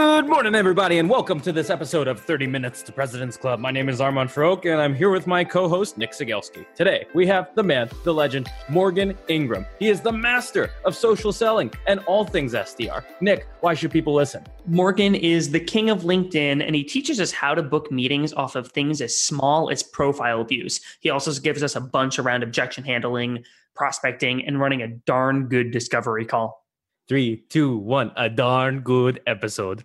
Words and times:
Good 0.00 0.30
morning, 0.30 0.54
everybody, 0.54 0.98
and 0.98 1.10
welcome 1.10 1.40
to 1.40 1.52
this 1.52 1.68
episode 1.68 2.08
of 2.08 2.18
30 2.18 2.46
Minutes 2.46 2.80
to 2.84 2.92
President's 2.92 3.36
Club. 3.36 3.60
My 3.60 3.70
name 3.70 3.90
is 3.90 4.00
Armand 4.00 4.30
Farrokh, 4.30 4.64
and 4.64 4.80
I'm 4.80 4.94
here 4.94 5.10
with 5.10 5.26
my 5.26 5.44
co 5.44 5.68
host, 5.68 5.98
Nick 5.98 6.12
Cegelski. 6.12 6.64
Today, 6.74 7.04
we 7.12 7.26
have 7.26 7.54
the 7.54 7.62
man, 7.62 7.90
the 8.02 8.14
legend, 8.14 8.48
Morgan 8.70 9.14
Ingram. 9.28 9.66
He 9.78 9.90
is 9.90 10.00
the 10.00 10.10
master 10.10 10.70
of 10.86 10.96
social 10.96 11.34
selling 11.34 11.70
and 11.86 12.00
all 12.06 12.24
things 12.24 12.54
SDR. 12.54 13.04
Nick, 13.20 13.46
why 13.60 13.74
should 13.74 13.90
people 13.90 14.14
listen? 14.14 14.42
Morgan 14.64 15.14
is 15.14 15.50
the 15.50 15.60
king 15.60 15.90
of 15.90 16.00
LinkedIn, 16.00 16.66
and 16.66 16.74
he 16.74 16.82
teaches 16.82 17.20
us 17.20 17.30
how 17.30 17.54
to 17.54 17.62
book 17.62 17.92
meetings 17.92 18.32
off 18.32 18.56
of 18.56 18.72
things 18.72 19.02
as 19.02 19.18
small 19.18 19.68
as 19.68 19.82
profile 19.82 20.42
views. 20.44 20.80
He 21.00 21.10
also 21.10 21.30
gives 21.42 21.62
us 21.62 21.76
a 21.76 21.80
bunch 21.80 22.18
around 22.18 22.42
objection 22.42 22.84
handling, 22.84 23.44
prospecting, 23.74 24.46
and 24.46 24.58
running 24.58 24.80
a 24.80 24.88
darn 24.88 25.48
good 25.48 25.70
discovery 25.70 26.24
call. 26.24 26.64
Three, 27.06 27.44
two, 27.48 27.76
one, 27.76 28.12
a 28.16 28.30
darn 28.30 28.80
good 28.80 29.20
episode. 29.26 29.84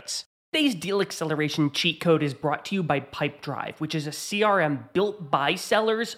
Today's 0.53 0.75
deal 0.75 1.01
acceleration 1.01 1.71
cheat 1.71 2.01
code 2.01 2.21
is 2.21 2.33
brought 2.33 2.65
to 2.65 2.75
you 2.75 2.83
by 2.83 2.99
Pipedrive, 2.99 3.79
which 3.79 3.95
is 3.95 4.05
a 4.05 4.11
CRM 4.11 4.91
built 4.91 5.31
by 5.31 5.55
sellers 5.55 6.17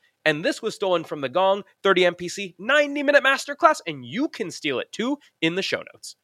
And 0.25 0.45
this 0.45 0.61
was 0.61 0.75
stolen 0.75 1.03
from 1.03 1.21
the 1.21 1.29
Gong 1.29 1.63
30 1.83 2.01
MPC 2.01 2.55
90 2.59 3.03
minute 3.03 3.23
masterclass, 3.23 3.81
and 3.87 4.05
you 4.05 4.27
can 4.27 4.51
steal 4.51 4.79
it 4.79 4.91
too 4.91 5.17
in 5.41 5.55
the 5.55 5.61
show 5.61 5.83
notes. 5.93 6.15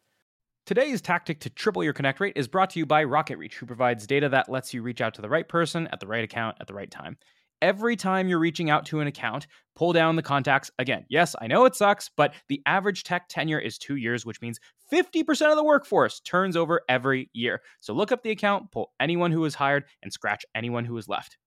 Today's 0.65 1.01
tactic 1.01 1.39
to 1.39 1.49
triple 1.49 1.83
your 1.83 1.93
connect 1.93 2.19
rate 2.19 2.33
is 2.35 2.49
brought 2.49 2.71
to 2.71 2.79
you 2.79 2.85
by 2.85 3.05
RocketReach, 3.05 3.53
who 3.53 3.65
provides 3.65 4.05
data 4.05 4.27
that 4.29 4.49
lets 4.49 4.73
you 4.73 4.81
reach 4.81 4.99
out 4.99 5.13
to 5.13 5.21
the 5.21 5.29
right 5.29 5.47
person 5.47 5.87
at 5.93 6.01
the 6.01 6.07
right 6.07 6.25
account 6.25 6.57
at 6.59 6.67
the 6.67 6.73
right 6.73 6.91
time. 6.91 7.17
Every 7.61 7.95
time 7.95 8.27
you're 8.27 8.37
reaching 8.37 8.69
out 8.69 8.85
to 8.87 8.99
an 8.99 9.07
account, 9.07 9.47
pull 9.75 9.93
down 9.93 10.15
the 10.15 10.21
contacts. 10.21 10.69
Again, 10.77 11.05
yes, 11.09 11.35
I 11.41 11.47
know 11.47 11.65
it 11.65 11.75
sucks, 11.75 12.11
but 12.15 12.33
the 12.49 12.61
average 12.65 13.03
tech 13.03 13.29
tenure 13.29 13.59
is 13.59 13.77
two 13.77 13.95
years, 13.95 14.25
which 14.25 14.41
means 14.41 14.59
50% 14.91 15.49
of 15.49 15.55
the 15.55 15.63
workforce 15.63 16.19
turns 16.19 16.55
over 16.55 16.81
every 16.87 17.29
year. 17.33 17.61
So 17.79 17.93
look 17.93 18.11
up 18.11 18.21
the 18.21 18.31
account, 18.31 18.71
pull 18.71 18.91
anyone 18.99 19.31
who 19.31 19.41
was 19.41 19.55
hired, 19.55 19.85
and 20.03 20.13
scratch 20.13 20.45
anyone 20.53 20.85
who 20.85 20.93
was 20.93 21.07
left. 21.07 21.37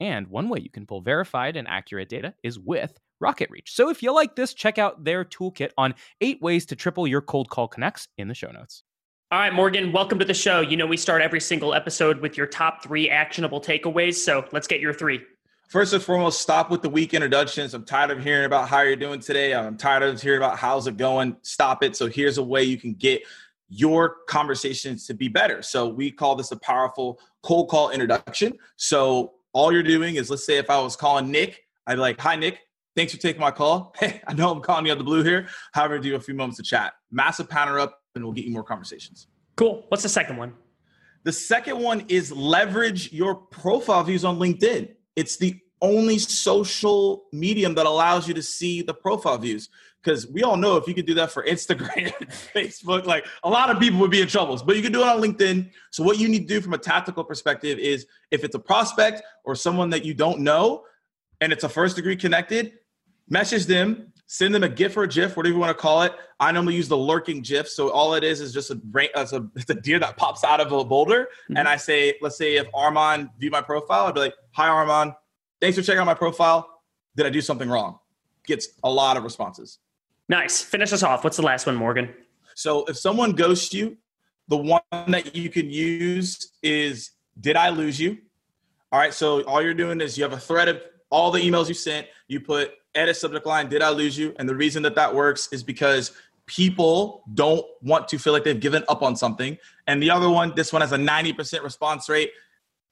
And 0.00 0.26
one 0.28 0.48
way 0.48 0.60
you 0.60 0.70
can 0.70 0.86
pull 0.86 1.02
verified 1.02 1.56
and 1.56 1.68
accurate 1.68 2.08
data 2.08 2.34
is 2.42 2.58
with 2.58 2.98
RocketReach. 3.22 3.68
So 3.68 3.90
if 3.90 4.02
you 4.02 4.14
like 4.14 4.34
this, 4.34 4.54
check 4.54 4.78
out 4.78 5.04
their 5.04 5.24
toolkit 5.24 5.70
on 5.76 5.94
eight 6.22 6.40
ways 6.40 6.64
to 6.66 6.76
triple 6.76 7.06
your 7.06 7.20
cold 7.20 7.50
call 7.50 7.68
connects 7.68 8.08
in 8.16 8.28
the 8.28 8.34
show 8.34 8.50
notes. 8.50 8.82
All 9.30 9.38
right, 9.38 9.52
Morgan, 9.52 9.92
welcome 9.92 10.18
to 10.18 10.24
the 10.24 10.34
show. 10.34 10.60
You 10.60 10.76
know, 10.76 10.86
we 10.86 10.96
start 10.96 11.22
every 11.22 11.40
single 11.40 11.74
episode 11.74 12.20
with 12.20 12.36
your 12.36 12.46
top 12.46 12.82
three 12.82 13.10
actionable 13.10 13.60
takeaways. 13.60 14.14
So 14.14 14.44
let's 14.52 14.66
get 14.66 14.80
your 14.80 14.94
three. 14.94 15.20
First 15.68 15.92
and 15.92 16.02
foremost, 16.02 16.40
stop 16.40 16.68
with 16.68 16.82
the 16.82 16.88
weak 16.90 17.14
introductions. 17.14 17.74
I'm 17.74 17.84
tired 17.84 18.10
of 18.10 18.24
hearing 18.24 18.46
about 18.46 18.68
how 18.68 18.80
you're 18.80 18.96
doing 18.96 19.20
today. 19.20 19.54
I'm 19.54 19.76
tired 19.76 20.02
of 20.02 20.20
hearing 20.20 20.38
about 20.38 20.58
how's 20.58 20.88
it 20.88 20.96
going. 20.96 21.36
Stop 21.42 21.84
it. 21.84 21.94
So 21.94 22.08
here's 22.08 22.38
a 22.38 22.42
way 22.42 22.64
you 22.64 22.76
can 22.76 22.94
get 22.94 23.22
your 23.68 24.16
conversations 24.26 25.06
to 25.06 25.14
be 25.14 25.28
better. 25.28 25.62
So 25.62 25.86
we 25.86 26.10
call 26.10 26.34
this 26.34 26.50
a 26.50 26.56
powerful 26.56 27.20
cold 27.44 27.68
call 27.68 27.90
introduction. 27.90 28.54
So 28.74 29.34
all 29.52 29.72
you're 29.72 29.82
doing 29.82 30.16
is 30.16 30.30
let's 30.30 30.44
say 30.44 30.58
if 30.58 30.70
I 30.70 30.80
was 30.80 30.96
calling 30.96 31.30
Nick, 31.30 31.62
I'd 31.86 31.94
be 31.94 32.00
like, 32.00 32.20
hi, 32.20 32.36
Nick. 32.36 32.60
Thanks 32.96 33.14
for 33.14 33.20
taking 33.20 33.40
my 33.40 33.50
call. 33.50 33.94
Hey, 34.00 34.20
I 34.26 34.34
know 34.34 34.50
I'm 34.50 34.60
calling 34.60 34.86
you 34.86 34.92
out 34.92 34.98
the 34.98 35.04
blue 35.04 35.22
here. 35.22 35.48
However, 35.72 35.98
do 35.98 36.14
a 36.16 36.20
few 36.20 36.34
moments 36.34 36.56
to 36.58 36.62
chat. 36.62 36.94
Massive 37.10 37.48
panel 37.48 37.80
up, 37.80 38.00
and 38.14 38.24
we'll 38.24 38.32
get 38.32 38.44
you 38.44 38.52
more 38.52 38.64
conversations. 38.64 39.28
Cool. 39.56 39.84
What's 39.88 40.02
the 40.02 40.08
second 40.08 40.36
one? 40.36 40.54
The 41.22 41.32
second 41.32 41.78
one 41.78 42.04
is 42.08 42.32
leverage 42.32 43.12
your 43.12 43.34
profile 43.34 44.02
views 44.02 44.24
on 44.24 44.38
LinkedIn. 44.38 44.94
It's 45.16 45.36
the 45.36 45.60
only 45.80 46.18
social 46.18 47.24
medium 47.32 47.74
that 47.74 47.86
allows 47.86 48.28
you 48.28 48.34
to 48.34 48.42
see 48.42 48.82
the 48.82 48.94
profile 48.94 49.38
views 49.38 49.68
because 50.02 50.26
we 50.28 50.42
all 50.42 50.56
know 50.56 50.76
if 50.76 50.86
you 50.86 50.94
could 50.94 51.06
do 51.06 51.14
that 51.14 51.30
for 51.30 51.44
Instagram, 51.44 52.12
Facebook, 52.54 53.04
like 53.04 53.26
a 53.44 53.50
lot 53.50 53.70
of 53.70 53.78
people 53.78 53.98
would 54.00 54.10
be 54.10 54.22
in 54.22 54.28
trouble. 54.28 54.60
But 54.64 54.76
you 54.76 54.82
can 54.82 54.92
do 54.92 55.02
it 55.02 55.06
on 55.06 55.20
LinkedIn. 55.20 55.70
So 55.90 56.02
what 56.02 56.18
you 56.18 56.28
need 56.28 56.48
to 56.48 56.54
do 56.54 56.60
from 56.60 56.72
a 56.72 56.78
tactical 56.78 57.22
perspective 57.22 57.78
is 57.78 58.06
if 58.30 58.44
it's 58.44 58.54
a 58.54 58.58
prospect 58.58 59.22
or 59.44 59.54
someone 59.54 59.90
that 59.90 60.04
you 60.04 60.14
don't 60.14 60.40
know 60.40 60.84
and 61.40 61.52
it's 61.52 61.64
a 61.64 61.68
first 61.68 61.96
degree 61.96 62.16
connected, 62.16 62.72
message 63.28 63.66
them, 63.66 64.12
send 64.26 64.54
them 64.54 64.62
a 64.62 64.68
GIF 64.68 64.96
or 64.96 65.02
a 65.02 65.08
GIF, 65.08 65.36
whatever 65.36 65.54
you 65.54 65.60
want 65.60 65.76
to 65.76 65.80
call 65.80 66.02
it. 66.02 66.12
I 66.38 66.50
normally 66.52 66.76
use 66.76 66.88
the 66.88 66.96
lurking 66.96 67.42
GIF. 67.42 67.68
So 67.68 67.90
all 67.90 68.14
it 68.14 68.24
is 68.24 68.40
is 68.40 68.54
just 68.54 68.70
a, 68.70 68.80
it's 68.94 69.32
a, 69.32 69.46
it's 69.54 69.70
a 69.70 69.74
deer 69.74 69.98
that 69.98 70.16
pops 70.16 70.44
out 70.44 70.60
of 70.60 70.72
a 70.72 70.84
boulder. 70.84 71.28
Mm-hmm. 71.44 71.56
And 71.58 71.68
I 71.68 71.76
say, 71.76 72.14
let's 72.22 72.38
say 72.38 72.56
if 72.56 72.66
Armand 72.72 73.30
view 73.38 73.50
my 73.50 73.60
profile, 73.60 74.06
I'd 74.06 74.14
be 74.14 74.20
like, 74.20 74.34
hi 74.52 74.68
Armand, 74.68 75.12
thanks 75.60 75.76
for 75.76 75.82
checking 75.82 76.00
out 76.00 76.06
my 76.06 76.14
profile. 76.14 76.82
Did 77.16 77.26
I 77.26 77.30
do 77.30 77.40
something 77.40 77.68
wrong? 77.68 77.98
Gets 78.46 78.68
a 78.82 78.90
lot 78.90 79.16
of 79.16 79.24
responses. 79.24 79.78
Nice. 80.28 80.62
Finish 80.62 80.92
us 80.92 81.02
off. 81.02 81.24
What's 81.24 81.36
the 81.36 81.42
last 81.42 81.66
one, 81.66 81.76
Morgan? 81.76 82.14
So 82.54 82.84
if 82.86 82.96
someone 82.96 83.32
ghosts 83.32 83.74
you, 83.74 83.96
the 84.48 84.56
one 84.56 84.80
that 85.08 85.34
you 85.34 85.48
can 85.48 85.70
use 85.70 86.52
is 86.62 87.12
did 87.40 87.56
I 87.56 87.70
lose 87.70 88.00
you? 88.00 88.18
All 88.92 88.98
right, 88.98 89.14
so 89.14 89.42
all 89.42 89.62
you're 89.62 89.74
doing 89.74 90.00
is 90.00 90.18
you 90.18 90.24
have 90.24 90.32
a 90.32 90.38
thread 90.38 90.68
of 90.68 90.82
all 91.10 91.30
the 91.30 91.40
emails 91.40 91.68
you 91.68 91.74
sent, 91.74 92.06
you 92.26 92.40
put 92.40 92.72
edit 92.94 93.16
subject 93.16 93.46
line, 93.46 93.68
did 93.68 93.82
I 93.82 93.90
lose 93.90 94.18
you? 94.18 94.34
And 94.38 94.48
the 94.48 94.54
reason 94.54 94.82
that 94.82 94.94
that 94.96 95.14
works 95.14 95.48
is 95.52 95.62
because 95.62 96.12
people 96.46 97.22
don't 97.34 97.64
want 97.82 98.08
to 98.08 98.18
feel 98.18 98.32
like 98.32 98.42
they've 98.42 98.58
given 98.58 98.82
up 98.88 99.02
on 99.02 99.14
something. 99.14 99.56
And 99.86 100.02
the 100.02 100.10
other 100.10 100.28
one, 100.28 100.52
this 100.56 100.72
one 100.72 100.82
has 100.82 100.90
a 100.90 100.96
90% 100.96 101.62
response 101.62 102.08
rate. 102.08 102.32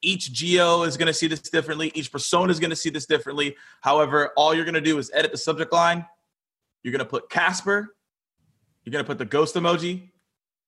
Each 0.00 0.32
geo 0.32 0.82
is 0.82 0.96
going 0.96 1.06
to 1.06 1.12
see 1.12 1.26
this 1.26 1.40
differently. 1.40 1.90
Each 1.94 2.10
persona 2.10 2.50
is 2.50 2.60
going 2.60 2.70
to 2.70 2.76
see 2.76 2.90
this 2.90 3.06
differently. 3.06 3.56
However, 3.80 4.30
all 4.36 4.54
you're 4.54 4.64
going 4.64 4.74
to 4.74 4.80
do 4.80 4.98
is 4.98 5.10
edit 5.12 5.32
the 5.32 5.38
subject 5.38 5.72
line. 5.72 6.06
You're 6.82 6.92
going 6.92 7.00
to 7.00 7.04
put 7.04 7.28
Casper. 7.30 7.94
You're 8.84 8.92
going 8.92 9.04
to 9.04 9.08
put 9.08 9.18
the 9.18 9.24
ghost 9.24 9.54
emoji. 9.54 10.10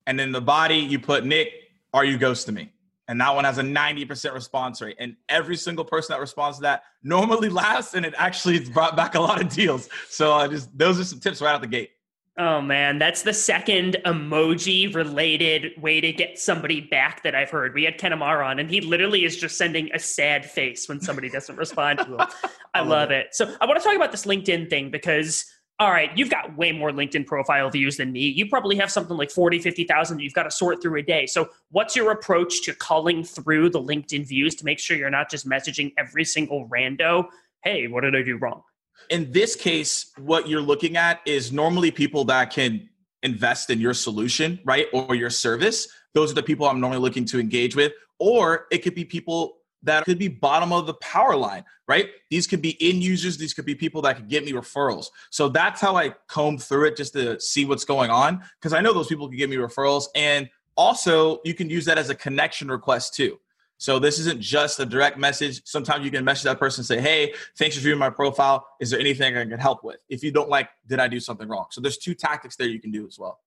And 0.06 0.18
then 0.18 0.32
the 0.32 0.40
body, 0.40 0.76
you 0.76 0.98
put 0.98 1.24
Nick, 1.24 1.52
are 1.94 2.04
you 2.04 2.18
ghosting 2.18 2.54
me? 2.54 2.72
and 3.10 3.20
that 3.20 3.34
one 3.34 3.42
has 3.42 3.58
a 3.58 3.62
90% 3.62 4.32
response 4.32 4.80
rate. 4.80 4.94
And 5.00 5.16
every 5.28 5.56
single 5.56 5.84
person 5.84 6.12
that 6.12 6.20
responds 6.20 6.58
to 6.58 6.62
that 6.62 6.84
normally 7.02 7.48
lasts, 7.48 7.94
and 7.94 8.06
it 8.06 8.14
actually 8.16 8.60
brought 8.70 8.94
back 8.94 9.16
a 9.16 9.20
lot 9.20 9.42
of 9.42 9.48
deals. 9.48 9.88
So 10.08 10.32
I 10.32 10.46
just 10.46 10.78
those 10.78 11.00
are 11.00 11.04
some 11.04 11.18
tips 11.18 11.42
right 11.42 11.52
out 11.52 11.60
the 11.60 11.66
gate. 11.66 11.90
Oh 12.38 12.60
man, 12.60 12.98
that's 12.98 13.22
the 13.22 13.34
second 13.34 13.96
emoji 14.06 14.94
related 14.94 15.72
way 15.82 16.00
to 16.00 16.12
get 16.12 16.38
somebody 16.38 16.80
back 16.80 17.22
that 17.24 17.34
I've 17.34 17.50
heard. 17.50 17.74
We 17.74 17.84
had 17.84 17.98
Ken 17.98 18.12
Amar 18.12 18.42
on, 18.42 18.60
and 18.60 18.70
he 18.70 18.80
literally 18.80 19.24
is 19.24 19.36
just 19.36 19.58
sending 19.58 19.90
a 19.92 19.98
sad 19.98 20.48
face 20.48 20.88
when 20.88 21.00
somebody 21.00 21.28
doesn't 21.28 21.56
respond 21.56 21.98
to 21.98 22.04
him. 22.04 22.20
I, 22.74 22.80
I 22.80 22.80
love 22.82 23.10
it. 23.10 23.26
it. 23.26 23.34
So 23.34 23.54
I 23.60 23.66
want 23.66 23.78
to 23.78 23.84
talk 23.84 23.96
about 23.96 24.12
this 24.12 24.26
LinkedIn 24.26 24.70
thing 24.70 24.90
because 24.90 25.44
all 25.80 25.90
right, 25.90 26.10
you've 26.14 26.28
got 26.28 26.54
way 26.58 26.72
more 26.72 26.90
LinkedIn 26.90 27.26
profile 27.26 27.70
views 27.70 27.96
than 27.96 28.12
me. 28.12 28.28
You 28.28 28.46
probably 28.46 28.76
have 28.76 28.92
something 28.92 29.16
like 29.16 29.30
40, 29.30 29.58
50,000 29.60 30.20
you've 30.20 30.34
got 30.34 30.42
to 30.42 30.50
sort 30.50 30.82
through 30.82 30.98
a 30.98 31.02
day. 31.02 31.24
So, 31.24 31.48
what's 31.70 31.96
your 31.96 32.12
approach 32.12 32.62
to 32.64 32.74
culling 32.74 33.24
through 33.24 33.70
the 33.70 33.80
LinkedIn 33.80 34.28
views 34.28 34.54
to 34.56 34.64
make 34.66 34.78
sure 34.78 34.98
you're 34.98 35.08
not 35.08 35.30
just 35.30 35.48
messaging 35.48 35.94
every 35.96 36.26
single 36.26 36.68
rando, 36.68 37.24
hey, 37.64 37.88
what 37.88 38.02
did 38.02 38.14
I 38.14 38.22
do 38.22 38.36
wrong? 38.36 38.62
In 39.10 39.32
this 39.32 39.56
case, 39.56 40.12
what 40.18 40.48
you're 40.48 40.62
looking 40.62 40.96
at 40.96 41.20
is 41.26 41.52
normally 41.52 41.90
people 41.90 42.24
that 42.26 42.50
can 42.50 42.88
invest 43.22 43.68
in 43.68 43.80
your 43.80 43.92
solution, 43.92 44.60
right? 44.64 44.86
Or 44.92 45.14
your 45.14 45.30
service. 45.30 45.88
Those 46.14 46.30
are 46.30 46.34
the 46.34 46.42
people 46.42 46.66
I'm 46.66 46.80
normally 46.80 47.00
looking 47.00 47.24
to 47.26 47.40
engage 47.40 47.76
with. 47.76 47.92
Or 48.18 48.66
it 48.70 48.78
could 48.78 48.94
be 48.94 49.04
people 49.04 49.56
that 49.82 50.04
could 50.04 50.18
be 50.18 50.28
bottom 50.28 50.72
of 50.72 50.86
the 50.86 50.94
power 50.94 51.34
line, 51.34 51.64
right? 51.88 52.10
These 52.28 52.46
could 52.46 52.62
be 52.62 52.76
end 52.80 53.02
users, 53.02 53.38
these 53.38 53.54
could 53.54 53.64
be 53.64 53.74
people 53.74 54.02
that 54.02 54.16
could 54.16 54.28
get 54.28 54.44
me 54.44 54.52
referrals. 54.52 55.06
So 55.30 55.48
that's 55.48 55.80
how 55.80 55.96
I 55.96 56.10
comb 56.28 56.58
through 56.58 56.86
it 56.86 56.96
just 56.96 57.14
to 57.14 57.40
see 57.40 57.64
what's 57.64 57.84
going 57.84 58.10
on 58.10 58.42
because 58.60 58.72
I 58.72 58.80
know 58.80 58.92
those 58.92 59.08
people 59.08 59.28
can 59.28 59.38
give 59.38 59.50
me 59.50 59.56
referrals. 59.56 60.06
And 60.14 60.50
also, 60.76 61.40
you 61.44 61.54
can 61.54 61.68
use 61.68 61.84
that 61.86 61.98
as 61.98 62.10
a 62.10 62.14
connection 62.14 62.70
request 62.70 63.14
too. 63.14 63.40
So 63.80 63.98
this 63.98 64.18
isn't 64.18 64.42
just 64.42 64.78
a 64.78 64.84
direct 64.84 65.16
message. 65.16 65.62
Sometimes 65.64 66.04
you 66.04 66.10
can 66.10 66.22
message 66.22 66.44
that 66.44 66.58
person 66.58 66.82
and 66.82 66.86
say, 66.86 67.00
"Hey, 67.00 67.32
thanks 67.56 67.76
for 67.76 67.80
viewing 67.80 67.98
my 67.98 68.10
profile. 68.10 68.66
Is 68.78 68.90
there 68.90 69.00
anything 69.00 69.34
I 69.38 69.46
can 69.46 69.58
help 69.58 69.82
with?" 69.82 69.96
If 70.10 70.22
you 70.22 70.30
don't 70.30 70.50
like, 70.50 70.68
did 70.86 71.00
I 71.00 71.08
do 71.08 71.18
something 71.18 71.48
wrong? 71.48 71.64
So 71.70 71.80
there's 71.80 71.96
two 71.96 72.14
tactics 72.14 72.56
there 72.56 72.68
you 72.68 72.78
can 72.78 72.90
do 72.90 73.06
as 73.06 73.18
well. 73.18 73.40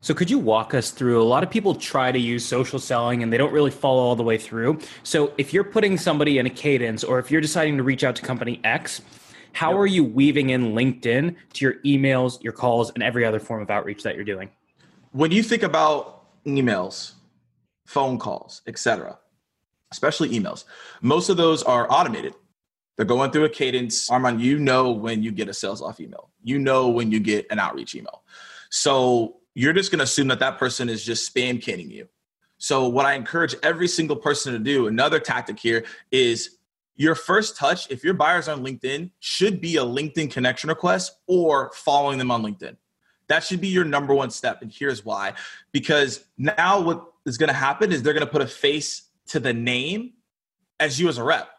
So, 0.00 0.14
could 0.14 0.30
you 0.30 0.38
walk 0.38 0.74
us 0.74 0.92
through? 0.92 1.20
A 1.20 1.24
lot 1.24 1.42
of 1.42 1.50
people 1.50 1.74
try 1.74 2.12
to 2.12 2.18
use 2.18 2.42
social 2.44 2.78
selling 2.78 3.22
and 3.22 3.32
they 3.32 3.36
don't 3.36 3.52
really 3.52 3.72
follow 3.72 4.00
all 4.00 4.16
the 4.16 4.22
way 4.22 4.38
through. 4.38 4.78
So, 5.02 5.34
if 5.36 5.52
you're 5.52 5.64
putting 5.64 5.98
somebody 5.98 6.38
in 6.38 6.46
a 6.46 6.50
cadence 6.50 7.04
or 7.04 7.18
if 7.18 7.30
you're 7.30 7.42
deciding 7.42 7.76
to 7.76 7.82
reach 7.82 8.02
out 8.02 8.16
to 8.16 8.22
company 8.22 8.60
X, 8.64 9.02
how 9.52 9.72
yep. 9.72 9.78
are 9.80 9.86
you 9.86 10.04
weaving 10.04 10.50
in 10.50 10.72
LinkedIn 10.72 11.36
to 11.54 11.64
your 11.64 11.74
emails, 11.84 12.42
your 12.42 12.54
calls, 12.54 12.90
and 12.92 13.02
every 13.02 13.26
other 13.26 13.40
form 13.40 13.60
of 13.60 13.70
outreach 13.70 14.02
that 14.04 14.14
you're 14.14 14.24
doing? 14.24 14.48
When 15.12 15.32
you 15.32 15.42
think 15.42 15.62
about 15.62 16.22
emails, 16.46 17.12
phone 17.84 18.18
calls, 18.18 18.62
etc., 18.66 19.18
especially 19.92 20.30
emails, 20.30 20.64
most 21.00 21.28
of 21.28 21.36
those 21.36 21.62
are 21.62 21.90
automated. 21.90 22.34
They're 22.96 23.06
going 23.06 23.30
through 23.30 23.44
a 23.44 23.48
cadence. 23.48 24.10
Armand, 24.10 24.40
you 24.40 24.58
know 24.58 24.90
when 24.90 25.22
you 25.22 25.32
get 25.32 25.48
a 25.48 25.52
SalesLoft 25.52 26.00
email. 26.00 26.30
You 26.42 26.58
know 26.58 26.88
when 26.88 27.10
you 27.10 27.20
get 27.20 27.46
an 27.50 27.58
outreach 27.58 27.94
email. 27.94 28.22
So 28.70 29.36
you're 29.54 29.72
just 29.72 29.90
going 29.90 29.98
to 29.98 30.04
assume 30.04 30.28
that 30.28 30.38
that 30.40 30.58
person 30.58 30.88
is 30.88 31.04
just 31.04 31.34
spam 31.34 31.62
canning 31.62 31.90
you. 31.90 32.08
So, 32.58 32.88
what 32.88 33.06
I 33.06 33.14
encourage 33.14 33.54
every 33.62 33.88
single 33.88 34.16
person 34.16 34.52
to 34.52 34.58
do, 34.58 34.86
another 34.86 35.18
tactic 35.18 35.58
here 35.58 35.86
is 36.10 36.58
your 36.94 37.14
first 37.14 37.56
touch, 37.56 37.90
if 37.90 38.04
your 38.04 38.12
buyer's 38.12 38.48
on 38.48 38.62
LinkedIn, 38.62 39.10
should 39.20 39.62
be 39.62 39.78
a 39.78 39.82
LinkedIn 39.82 40.30
connection 40.30 40.68
request 40.68 41.16
or 41.26 41.72
following 41.74 42.18
them 42.18 42.30
on 42.30 42.42
LinkedIn. 42.42 42.76
That 43.28 43.42
should 43.42 43.62
be 43.62 43.68
your 43.68 43.86
number 43.86 44.12
one 44.12 44.28
step. 44.28 44.60
And 44.60 44.70
here's 44.70 45.04
why 45.04 45.32
because 45.72 46.24
now 46.36 46.80
what 46.80 47.06
is 47.24 47.38
going 47.38 47.48
to 47.48 47.54
happen 47.54 47.92
is 47.92 48.02
they're 48.02 48.12
going 48.12 48.26
to 48.26 48.30
put 48.30 48.42
a 48.42 48.46
face 48.46 49.09
to 49.30 49.40
the 49.40 49.52
name 49.52 50.12
as 50.78 51.00
you 51.00 51.08
as 51.08 51.18
a 51.18 51.24
rep 51.24 51.50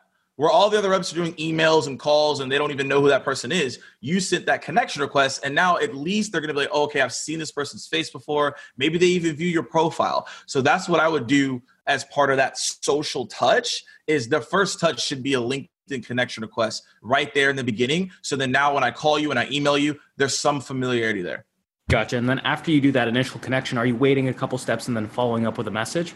where 0.41 0.50
all 0.50 0.71
the 0.71 0.77
other 0.79 0.89
reps 0.89 1.12
are 1.12 1.15
doing 1.15 1.33
emails 1.33 1.85
and 1.85 2.00
calls 2.00 2.39
and 2.39 2.51
they 2.51 2.57
don't 2.57 2.71
even 2.71 2.88
know 2.88 3.00
who 3.00 3.09
that 3.09 3.23
person 3.23 3.51
is, 3.51 3.77
you 4.00 4.19
sent 4.19 4.45
that 4.47 4.63
connection 4.63 5.00
request. 5.00 5.41
And 5.44 5.53
now 5.53 5.77
at 5.77 5.94
least 5.94 6.31
they're 6.31 6.41
to 6.41 6.47
be 6.47 6.53
like, 6.53 6.69
oh, 6.71 6.83
okay, 6.85 7.01
I've 7.01 7.13
seen 7.13 7.38
this 7.38 7.51
person's 7.51 7.85
face 7.85 8.09
before. 8.09 8.56
Maybe 8.75 8.97
they 8.97 9.06
even 9.06 9.35
view 9.35 9.47
your 9.47 9.62
profile. 9.62 10.27
So 10.47 10.62
that's 10.62 10.89
what 10.89 11.00
I 11.00 11.07
would 11.07 11.27
do 11.27 11.62
as 11.85 12.06
part 12.06 12.31
of 12.31 12.38
that 12.38 12.57
social 12.57 13.27
touch 13.27 13.83
is 14.07 14.29
the 14.29 14.41
first 14.41 14.79
touch 14.79 15.06
should 15.06 15.21
be 15.21 15.35
a 15.35 15.39
LinkedIn 15.39 16.03
connection 16.06 16.41
request 16.41 16.85
right 17.03 17.31
there 17.35 17.51
in 17.51 17.56
the 17.56 17.63
beginning. 17.63 18.09
So 18.24 18.35
then 18.35 18.51
now 18.51 18.74
when 18.74 18.83
I 18.83 18.89
call 18.89 19.19
you 19.19 19.29
and 19.29 19.39
I 19.39 19.47
email 19.51 19.77
you, 19.77 20.00
there's 20.17 20.35
some 20.35 20.59
familiarity 20.59 21.21
there. 21.21 21.45
Gotcha. 21.88 22.17
And 22.17 22.27
then 22.27 22.39
after 22.39 22.71
you 22.71 22.81
do 22.81 22.91
that 22.94 23.07
initial 23.07 23.39
connection, 23.41 23.77
are 23.77 23.85
you 23.85 23.95
waiting 23.95 24.29
a 24.29 24.33
couple 24.33 24.57
steps 24.57 24.88
and 24.88 24.97
then 24.97 25.07
following 25.07 25.45
up 25.45 25.59
with 25.59 25.67
a 25.67 25.71
message? 25.71 26.15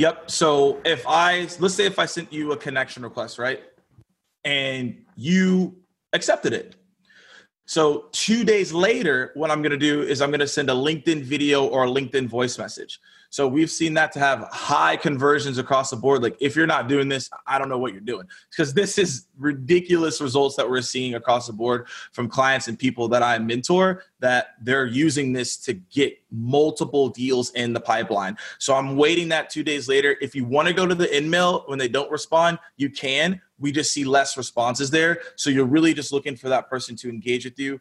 Yep. 0.00 0.30
So 0.30 0.80
if 0.86 1.06
I 1.06 1.46
let's 1.58 1.74
say 1.74 1.84
if 1.84 1.98
I 1.98 2.06
sent 2.06 2.32
you 2.32 2.52
a 2.52 2.56
connection 2.56 3.02
request, 3.02 3.38
right? 3.38 3.60
And 4.44 5.04
you 5.14 5.76
accepted 6.14 6.54
it. 6.54 6.76
So 7.66 8.08
two 8.10 8.42
days 8.42 8.72
later, 8.72 9.30
what 9.34 9.50
I'm 9.50 9.60
gonna 9.60 9.76
do 9.76 10.00
is 10.00 10.22
I'm 10.22 10.30
gonna 10.30 10.46
send 10.46 10.70
a 10.70 10.72
LinkedIn 10.72 11.22
video 11.24 11.66
or 11.66 11.84
a 11.84 11.86
LinkedIn 11.86 12.28
voice 12.28 12.56
message. 12.56 12.98
So 13.30 13.46
we've 13.46 13.70
seen 13.70 13.94
that 13.94 14.10
to 14.12 14.18
have 14.18 14.48
high 14.50 14.96
conversions 14.96 15.58
across 15.58 15.90
the 15.90 15.96
board. 15.96 16.22
Like 16.22 16.36
if 16.40 16.56
you're 16.56 16.66
not 16.66 16.88
doing 16.88 17.08
this, 17.08 17.30
I 17.46 17.58
don't 17.58 17.68
know 17.68 17.78
what 17.78 17.92
you're 17.92 18.00
doing 18.00 18.26
because 18.50 18.74
this 18.74 18.98
is 18.98 19.28
ridiculous 19.38 20.20
results 20.20 20.56
that 20.56 20.68
we're 20.68 20.82
seeing 20.82 21.14
across 21.14 21.46
the 21.46 21.52
board 21.52 21.86
from 22.12 22.28
clients 22.28 22.66
and 22.66 22.76
people 22.76 23.06
that 23.08 23.22
I 23.22 23.38
mentor 23.38 24.02
that 24.18 24.48
they're 24.60 24.86
using 24.86 25.32
this 25.32 25.56
to 25.58 25.74
get 25.74 26.20
multiple 26.32 27.08
deals 27.08 27.50
in 27.52 27.72
the 27.72 27.80
pipeline. 27.80 28.36
So 28.58 28.74
I'm 28.74 28.96
waiting 28.96 29.28
that 29.28 29.48
two 29.48 29.62
days 29.62 29.88
later. 29.88 30.16
If 30.20 30.34
you 30.34 30.44
want 30.44 30.66
to 30.66 30.74
go 30.74 30.84
to 30.84 30.94
the 30.94 31.16
email 31.16 31.62
when 31.66 31.78
they 31.78 31.88
don't 31.88 32.10
respond, 32.10 32.58
you 32.76 32.90
can. 32.90 33.40
We 33.60 33.70
just 33.70 33.92
see 33.92 34.04
less 34.04 34.36
responses 34.36 34.90
there. 34.90 35.20
So 35.36 35.50
you're 35.50 35.66
really 35.66 35.94
just 35.94 36.12
looking 36.12 36.34
for 36.34 36.48
that 36.48 36.68
person 36.68 36.96
to 36.96 37.08
engage 37.08 37.44
with 37.44 37.58
you 37.58 37.80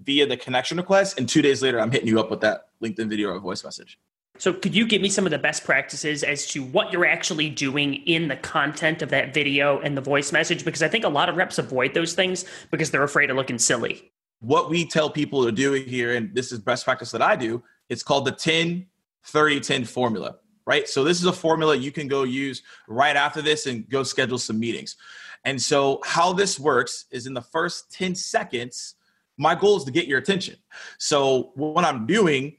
via 0.00 0.26
the 0.26 0.36
connection 0.36 0.76
request. 0.78 1.18
And 1.18 1.28
two 1.28 1.42
days 1.42 1.62
later, 1.62 1.80
I'm 1.80 1.92
hitting 1.92 2.08
you 2.08 2.18
up 2.18 2.30
with 2.30 2.40
that 2.40 2.68
LinkedIn 2.82 3.08
video 3.08 3.28
or 3.28 3.38
voice 3.38 3.62
message. 3.62 3.98
So, 4.38 4.52
could 4.52 4.74
you 4.74 4.86
give 4.86 5.02
me 5.02 5.08
some 5.08 5.26
of 5.26 5.30
the 5.30 5.38
best 5.38 5.62
practices 5.62 6.24
as 6.24 6.46
to 6.48 6.62
what 6.62 6.90
you're 6.90 7.06
actually 7.06 7.50
doing 7.50 7.94
in 8.06 8.28
the 8.28 8.36
content 8.36 9.02
of 9.02 9.10
that 9.10 9.34
video 9.34 9.78
and 9.80 9.96
the 9.96 10.00
voice 10.00 10.32
message? 10.32 10.64
Because 10.64 10.82
I 10.82 10.88
think 10.88 11.04
a 11.04 11.08
lot 11.08 11.28
of 11.28 11.36
reps 11.36 11.58
avoid 11.58 11.94
those 11.94 12.14
things 12.14 12.46
because 12.70 12.90
they're 12.90 13.02
afraid 13.02 13.30
of 13.30 13.36
looking 13.36 13.58
silly. 13.58 14.10
What 14.40 14.70
we 14.70 14.86
tell 14.86 15.10
people 15.10 15.44
to 15.44 15.52
do 15.52 15.72
here, 15.72 16.16
and 16.16 16.34
this 16.34 16.50
is 16.50 16.58
best 16.58 16.84
practice 16.84 17.10
that 17.10 17.22
I 17.22 17.36
do, 17.36 17.62
it's 17.88 18.02
called 18.02 18.24
the 18.24 18.32
10 18.32 18.86
30 19.24 19.60
10 19.60 19.84
formula, 19.84 20.36
right? 20.66 20.88
So, 20.88 21.04
this 21.04 21.20
is 21.20 21.26
a 21.26 21.32
formula 21.32 21.76
you 21.76 21.92
can 21.92 22.08
go 22.08 22.22
use 22.22 22.62
right 22.88 23.16
after 23.16 23.42
this 23.42 23.66
and 23.66 23.88
go 23.90 24.02
schedule 24.02 24.38
some 24.38 24.58
meetings. 24.58 24.96
And 25.44 25.60
so, 25.60 26.00
how 26.04 26.32
this 26.32 26.58
works 26.58 27.04
is 27.10 27.26
in 27.26 27.34
the 27.34 27.42
first 27.42 27.92
10 27.92 28.14
seconds, 28.14 28.94
my 29.36 29.54
goal 29.54 29.76
is 29.76 29.84
to 29.84 29.90
get 29.90 30.06
your 30.06 30.18
attention. 30.18 30.56
So, 30.98 31.52
what 31.54 31.84
I'm 31.84 32.06
doing 32.06 32.56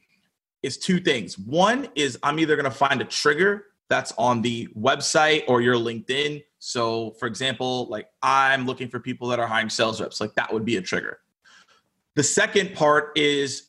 is 0.64 0.78
two 0.78 0.98
things. 0.98 1.38
One 1.38 1.88
is 1.94 2.18
I'm 2.22 2.38
either 2.38 2.56
going 2.56 2.64
to 2.64 2.70
find 2.70 3.02
a 3.02 3.04
trigger 3.04 3.66
that's 3.90 4.12
on 4.16 4.40
the 4.40 4.66
website 4.68 5.44
or 5.46 5.60
your 5.60 5.74
LinkedIn. 5.74 6.42
So, 6.58 7.10
for 7.20 7.26
example, 7.26 7.86
like 7.90 8.08
I'm 8.22 8.64
looking 8.64 8.88
for 8.88 8.98
people 8.98 9.28
that 9.28 9.38
are 9.38 9.46
hiring 9.46 9.68
sales 9.68 10.00
reps, 10.00 10.22
like 10.22 10.34
that 10.36 10.50
would 10.52 10.64
be 10.64 10.78
a 10.78 10.82
trigger. 10.82 11.18
The 12.14 12.22
second 12.22 12.74
part 12.74 13.12
is 13.14 13.68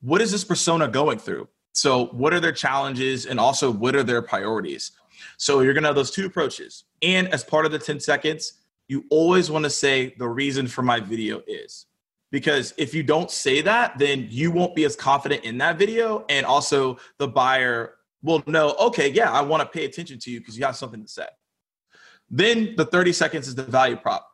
what 0.00 0.22
is 0.22 0.32
this 0.32 0.44
persona 0.44 0.88
going 0.88 1.18
through? 1.18 1.46
So, 1.74 2.06
what 2.06 2.32
are 2.32 2.40
their 2.40 2.52
challenges 2.52 3.26
and 3.26 3.38
also 3.38 3.70
what 3.70 3.94
are 3.94 4.02
their 4.02 4.22
priorities? 4.22 4.92
So, 5.36 5.60
you're 5.60 5.74
going 5.74 5.82
to 5.82 5.88
have 5.90 5.96
those 5.96 6.10
two 6.10 6.24
approaches. 6.24 6.84
And 7.02 7.28
as 7.28 7.44
part 7.44 7.66
of 7.66 7.72
the 7.72 7.78
10 7.78 8.00
seconds, 8.00 8.54
you 8.88 9.04
always 9.10 9.50
want 9.50 9.64
to 9.64 9.70
say 9.70 10.14
the 10.18 10.28
reason 10.28 10.66
for 10.66 10.82
my 10.82 11.00
video 11.00 11.42
is 11.46 11.86
because 12.32 12.74
if 12.78 12.94
you 12.94 13.04
don't 13.04 13.30
say 13.30 13.60
that 13.60 13.96
then 13.98 14.26
you 14.28 14.50
won't 14.50 14.74
be 14.74 14.84
as 14.84 14.96
confident 14.96 15.44
in 15.44 15.58
that 15.58 15.78
video. 15.78 16.24
And 16.28 16.44
also 16.44 16.98
the 17.18 17.28
buyer 17.28 17.94
will 18.24 18.42
know 18.46 18.74
okay 18.80 19.10
yeah 19.10 19.30
i 19.30 19.40
want 19.40 19.60
to 19.60 19.68
pay 19.68 19.84
attention 19.84 20.16
to 20.16 20.30
you 20.30 20.38
because 20.38 20.58
you 20.58 20.64
have 20.64 20.74
something 20.74 21.02
to 21.02 21.08
say. 21.08 21.26
Then 22.28 22.74
the 22.76 22.86
30 22.86 23.12
seconds 23.12 23.46
is 23.46 23.54
the 23.54 23.62
value 23.62 23.96
prop. 23.96 24.26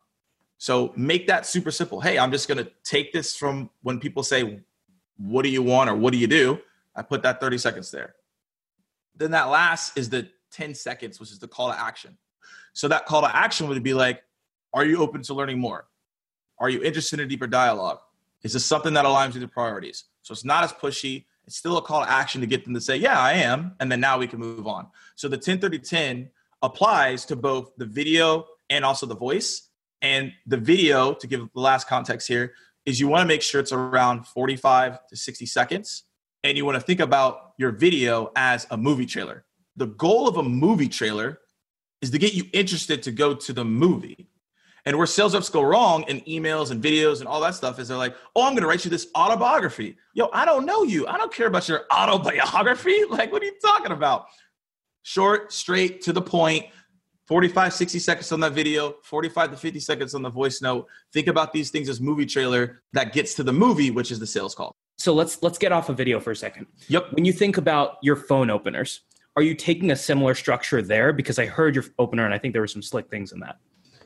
So 0.57 0.93
make 0.95 1.27
that 1.27 1.45
super 1.45 1.69
simple. 1.69 2.01
Hey 2.01 2.17
i'm 2.17 2.31
just 2.31 2.47
going 2.47 2.63
to 2.63 2.71
take 2.83 3.13
this 3.13 3.35
from 3.35 3.69
when 3.83 3.99
people 3.99 4.23
say 4.23 4.63
what 5.17 5.43
do 5.43 5.49
you 5.49 5.61
want 5.61 5.89
or 5.89 5.95
what 5.95 6.13
do 6.13 6.17
you 6.17 6.27
do? 6.27 6.59
I 6.95 7.01
put 7.01 7.21
that 7.23 7.41
30 7.41 7.57
seconds 7.57 7.91
there. 7.91 8.15
Then 9.15 9.31
that 9.31 9.49
last 9.49 9.97
is 9.97 10.09
the 10.09 10.29
10 10.53 10.73
seconds, 10.73 11.19
which 11.19 11.31
is 11.31 11.39
the 11.39 11.47
call 11.47 11.71
to 11.71 11.77
action. 11.79 12.17
So 12.73 12.87
that 12.87 13.05
call 13.05 13.21
to 13.21 13.35
action 13.35 13.67
would 13.67 13.83
be 13.83 13.93
like, 13.93 14.23
are 14.73 14.85
you 14.85 15.01
open 15.01 15.21
to 15.23 15.33
learning 15.33 15.59
more? 15.59 15.87
Are 16.59 16.69
you 16.69 16.83
interested 16.83 17.19
in 17.19 17.25
a 17.25 17.29
deeper 17.29 17.47
dialogue? 17.47 17.99
Is 18.43 18.53
this 18.53 18.65
something 18.65 18.93
that 18.93 19.05
aligns 19.05 19.33
with 19.33 19.41
your 19.41 19.49
priorities? 19.49 20.05
So 20.21 20.31
it's 20.33 20.45
not 20.45 20.63
as 20.63 20.73
pushy. 20.73 21.25
It's 21.45 21.57
still 21.57 21.77
a 21.77 21.81
call 21.81 22.03
to 22.03 22.11
action 22.11 22.41
to 22.41 22.47
get 22.47 22.63
them 22.63 22.73
to 22.73 22.81
say, 22.81 22.95
yeah, 22.95 23.19
I 23.19 23.33
am. 23.33 23.73
And 23.79 23.91
then 23.91 23.99
now 23.99 24.17
we 24.17 24.27
can 24.27 24.39
move 24.39 24.67
on. 24.67 24.87
So 25.15 25.27
the 25.27 25.37
10 25.37 25.59
30 25.59 25.79
10 25.79 26.29
applies 26.61 27.25
to 27.25 27.35
both 27.35 27.71
the 27.77 27.85
video 27.85 28.45
and 28.69 28.85
also 28.85 29.05
the 29.05 29.15
voice. 29.15 29.69
And 30.01 30.31
the 30.45 30.57
video, 30.57 31.13
to 31.13 31.27
give 31.27 31.41
the 31.53 31.59
last 31.59 31.87
context 31.87 32.27
here, 32.27 32.53
is 32.85 32.99
you 32.99 33.07
want 33.07 33.21
to 33.21 33.27
make 33.27 33.41
sure 33.41 33.59
it's 33.59 33.73
around 33.73 34.25
45 34.27 35.07
to 35.07 35.15
60 35.15 35.45
seconds. 35.45 36.03
And 36.43 36.57
you 36.57 36.65
want 36.65 36.75
to 36.75 36.81
think 36.81 37.01
about 37.01 37.53
your 37.57 37.71
video 37.71 38.31
as 38.35 38.65
a 38.71 38.77
movie 38.77 39.05
trailer. 39.05 39.45
The 39.75 39.87
goal 39.87 40.27
of 40.27 40.37
a 40.37 40.43
movie 40.43 40.87
trailer 40.87 41.39
is 42.01 42.11
to 42.11 42.17
get 42.17 42.33
you 42.33 42.45
interested 42.53 43.03
to 43.03 43.11
go 43.11 43.33
to 43.33 43.51
the 43.51 43.65
movie. 43.65 44.29
And 44.89 44.97
where 44.97 45.05
sales 45.05 45.35
reps 45.35 45.49
go 45.49 45.61
wrong 45.61 46.03
in 46.07 46.19
emails 46.21 46.71
and 46.71 46.83
videos 46.83 47.19
and 47.19 47.27
all 47.27 47.39
that 47.41 47.53
stuff 47.53 47.77
is 47.77 47.89
they're 47.89 47.95
like, 47.95 48.15
oh, 48.35 48.41
I'm 48.41 48.53
going 48.53 48.63
to 48.63 48.67
write 48.67 48.83
you 48.85 48.89
this 48.89 49.05
autobiography. 49.15 49.95
Yo, 50.15 50.29
I 50.33 50.45
don't 50.45 50.65
know 50.65 50.81
you. 50.81 51.05
I 51.05 51.15
don't 51.15 51.31
care 51.31 51.45
about 51.45 51.69
your 51.69 51.85
autobiography. 51.93 53.03
Like, 53.09 53.31
what 53.31 53.43
are 53.43 53.45
you 53.45 53.53
talking 53.63 53.91
about? 53.91 54.25
Short, 55.03 55.53
straight, 55.53 56.01
to 56.01 56.11
the 56.11 56.23
point. 56.23 56.65
45, 57.27 57.71
60 57.71 57.99
seconds 57.99 58.31
on 58.31 58.39
that 58.39 58.53
video, 58.53 58.95
45 59.03 59.51
to 59.51 59.57
50 59.57 59.79
seconds 59.79 60.15
on 60.15 60.23
the 60.23 60.29
voice 60.29 60.59
note. 60.59 60.87
Think 61.13 61.27
about 61.27 61.53
these 61.53 61.69
things 61.69 61.87
as 61.87 62.01
movie 62.01 62.25
trailer 62.25 62.81
that 62.93 63.13
gets 63.13 63.35
to 63.35 63.43
the 63.43 63.53
movie, 63.53 63.91
which 63.91 64.09
is 64.09 64.17
the 64.17 64.25
sales 64.25 64.55
call. 64.55 64.71
So 64.97 65.13
let's 65.13 65.43
let's 65.43 65.59
get 65.59 65.71
off 65.71 65.89
a 65.89 65.91
of 65.91 65.99
video 65.99 66.19
for 66.19 66.31
a 66.31 66.35
second. 66.35 66.65
Yep. 66.87 67.13
When 67.13 67.25
you 67.25 67.33
think 67.33 67.57
about 67.57 67.97
your 68.01 68.15
phone 68.15 68.49
openers, 68.49 69.01
are 69.35 69.43
you 69.43 69.53
taking 69.53 69.91
a 69.91 69.95
similar 69.95 70.33
structure 70.33 70.81
there? 70.81 71.13
Because 71.13 71.37
I 71.37 71.45
heard 71.45 71.75
your 71.75 71.85
opener 71.99 72.25
and 72.25 72.33
I 72.33 72.39
think 72.39 72.53
there 72.53 72.61
were 72.63 72.67
some 72.67 72.81
slick 72.81 73.07
things 73.11 73.31
in 73.31 73.39
that. 73.41 73.57